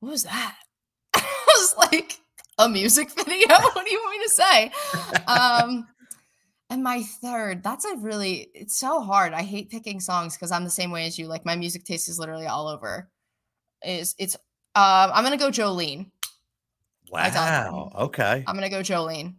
[0.00, 0.56] what was that?"
[1.14, 2.18] I was like,
[2.58, 3.48] "A music video?
[3.48, 4.70] what do you want me to say?"
[5.26, 5.86] Um,
[6.68, 9.32] and my third, that's a really it's so hard.
[9.32, 11.26] I hate picking songs because I'm the same way as you.
[11.26, 13.08] Like my music taste is literally all over.
[13.84, 14.36] Is it's
[14.74, 16.10] uh, I'm gonna go Jolene.
[17.10, 17.92] Wow.
[17.96, 18.44] Okay.
[18.46, 19.34] I'm gonna go Jolene.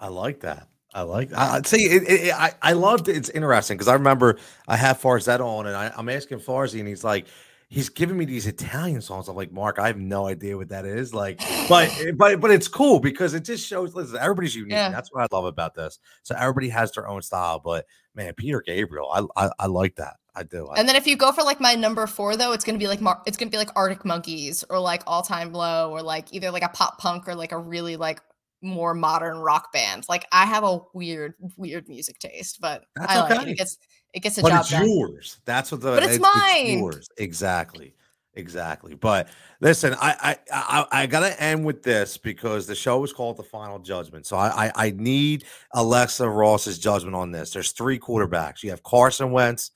[0.00, 0.68] I like that.
[0.94, 1.32] I like.
[1.34, 1.84] I see.
[1.84, 3.16] It, it, I I loved it.
[3.16, 6.88] It's interesting because I remember I have Farzetta on, and I, I'm asking Farzi, and
[6.88, 7.26] he's like,
[7.68, 9.28] he's giving me these Italian songs.
[9.28, 11.14] I'm like, Mark, I have no idea what that is.
[11.14, 11.38] Like,
[11.68, 13.94] but eh, but but it's cool because it just shows.
[13.94, 14.72] Listen, everybody's unique.
[14.72, 14.90] Yeah.
[14.90, 15.98] That's what I love about this.
[16.22, 17.60] So everybody has their own style.
[17.60, 20.16] But man, Peter Gabriel, I I, I like that.
[20.34, 20.68] I do.
[20.68, 22.88] I and then if you go for like my number four though, it's gonna be
[22.88, 26.32] like Mar- it's gonna be like Arctic Monkeys or like All Time Low or like
[26.32, 28.20] either like a pop punk or like a really like
[28.62, 30.08] more modern rock bands.
[30.08, 33.50] Like I have a weird, weird music taste, but That's I like it.
[33.50, 33.78] It gets
[34.18, 34.88] it gets a but job it's done.
[34.88, 35.38] yours.
[35.44, 36.66] That's what the but it's, it's mine.
[36.66, 37.08] It's yours.
[37.18, 37.94] Exactly.
[38.34, 38.94] Exactly.
[38.94, 39.28] But
[39.60, 43.44] listen, I, I I I gotta end with this because the show is called The
[43.44, 44.26] Final Judgment.
[44.26, 45.44] So I I, I need
[45.74, 47.52] Alexa Ross's judgment on this.
[47.52, 48.64] There's three quarterbacks.
[48.64, 49.70] You have Carson Wentz.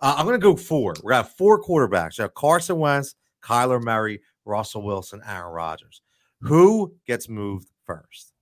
[0.00, 0.94] Uh, I'm gonna go four.
[1.02, 2.18] We're gonna have four quarterbacks.
[2.18, 6.02] You have Carson Wentz, Kyler Murray, Russell Wilson, Aaron Rodgers.
[6.40, 8.34] Who gets moved first?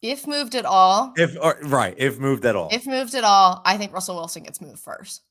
[0.00, 1.12] If moved at all.
[1.16, 2.68] If or, right, if moved at all.
[2.70, 5.22] If moved at all, I think Russell Wilson gets moved first.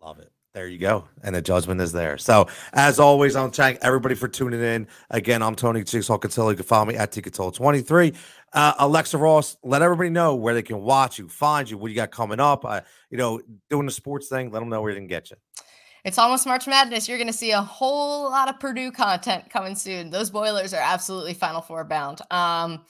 [0.00, 0.30] Love it.
[0.54, 1.04] There you go.
[1.22, 2.18] And the judgment is there.
[2.18, 4.88] So, as always, I'm thank everybody for tuning in.
[5.10, 6.50] Again, I'm Tony Jigsaw Cotillo.
[6.50, 8.16] You can follow me at Ticketol23.
[8.52, 11.94] Uh, Alexa Ross, let everybody know where they can watch you, find you, what you
[11.94, 12.64] got coming up.
[12.64, 12.80] Uh,
[13.10, 15.36] you know, doing the sports thing, let them know where they can get you.
[16.04, 17.08] It's almost March Madness.
[17.08, 20.10] You're going to see a whole lot of Purdue content coming soon.
[20.10, 22.20] Those Boilers are absolutely Final Four bound.
[22.30, 22.84] Um,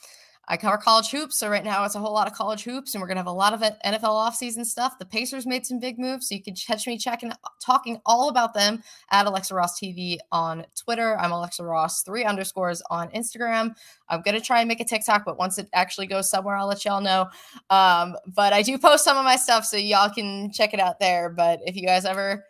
[0.51, 3.01] I cover college hoops, so right now it's a whole lot of college hoops, and
[3.01, 4.97] we're gonna have a lot of NFL offseason stuff.
[4.97, 7.31] The Pacers made some big moves, so you can catch me checking,
[7.61, 8.81] talking all about them
[9.11, 11.19] at Alexa Ross TV on Twitter.
[11.19, 13.75] I'm Alexa Ross three underscores on Instagram.
[14.09, 16.83] I'm gonna try and make a TikTok, but once it actually goes somewhere, I'll let
[16.83, 17.29] y'all know.
[17.69, 20.99] Um, but I do post some of my stuff, so y'all can check it out
[20.99, 21.29] there.
[21.29, 22.43] But if you guys ever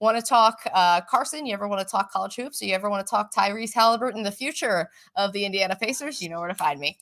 [0.00, 2.90] want to talk uh, Carson, you ever want to talk college hoops, or you ever
[2.90, 6.54] want to talk Tyrese Haliburton, the future of the Indiana Pacers, you know where to
[6.54, 6.98] find me.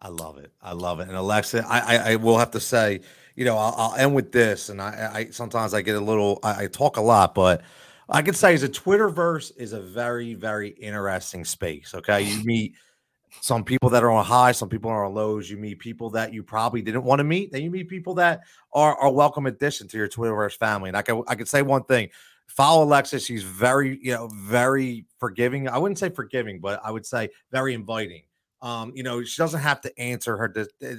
[0.00, 0.52] I love it.
[0.60, 1.08] I love it.
[1.08, 3.00] And Alexa, I I, I will have to say,
[3.36, 4.68] you know, I'll, I'll, end with this.
[4.68, 7.62] And I, I sometimes I get a little, I, I talk a lot, but
[8.08, 11.94] I can say is a Twitterverse is a very very interesting space.
[11.94, 12.74] Okay, you meet
[13.40, 15.50] some people that are on high, some people are on lows.
[15.50, 17.50] You meet people that you probably didn't want to meet.
[17.50, 18.42] Then you meet people that
[18.72, 20.88] are are welcome addition to your Twitterverse family.
[20.88, 22.10] And I can I can say one thing.
[22.46, 23.24] Follow Alexis.
[23.24, 25.66] She's very, you know, very forgiving.
[25.66, 28.24] I wouldn't say forgiving, but I would say very inviting.
[28.64, 30.50] Um, you know, she doesn't have to answer her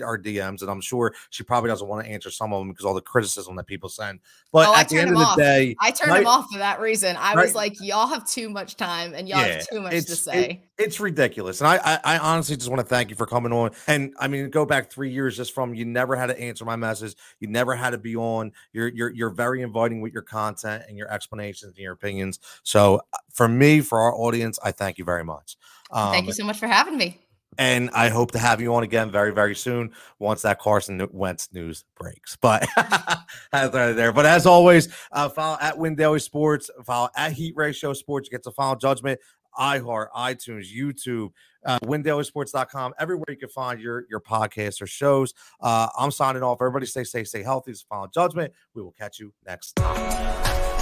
[0.03, 2.85] our DMs, and I'm sure she probably doesn't want to answer some of them because
[2.85, 4.19] all the criticism that people send.
[4.51, 5.35] But oh, at the end of off.
[5.35, 7.15] the day, I turned right, him off for that reason.
[7.15, 9.93] I right, was like, y'all have too much time and y'all yeah, have too much
[9.93, 10.61] to say.
[10.77, 13.51] It, it's ridiculous, and I, I, I honestly just want to thank you for coming
[13.51, 13.71] on.
[13.87, 16.75] And I mean, go back three years just from you never had to answer my
[16.75, 18.51] message, you never had to be on.
[18.73, 22.37] You're you're you're very inviting with your content and your explanations and your opinions.
[22.61, 25.57] So uh, for me, for our audience, I thank you very much.
[25.89, 27.24] Um, thank you so much for having me.
[27.57, 31.49] And I hope to have you on again very, very soon once that Carson Wentz
[31.53, 32.35] news breaks.
[32.35, 32.67] But
[33.51, 34.11] there.
[34.11, 38.27] But as always, uh, follow at Win Sports, follow at Heat Ratio Sports.
[38.27, 39.19] You get to final judgment.
[39.57, 41.29] iHeart, iTunes, YouTube,
[41.65, 45.33] uh, WinDailySports.com, everywhere you can find your your podcasts or shows.
[45.61, 46.57] Uh, I'm signing off.
[46.61, 47.71] Everybody stay safe, stay healthy.
[47.71, 48.53] It's final judgment.
[48.73, 50.74] We will catch you next time.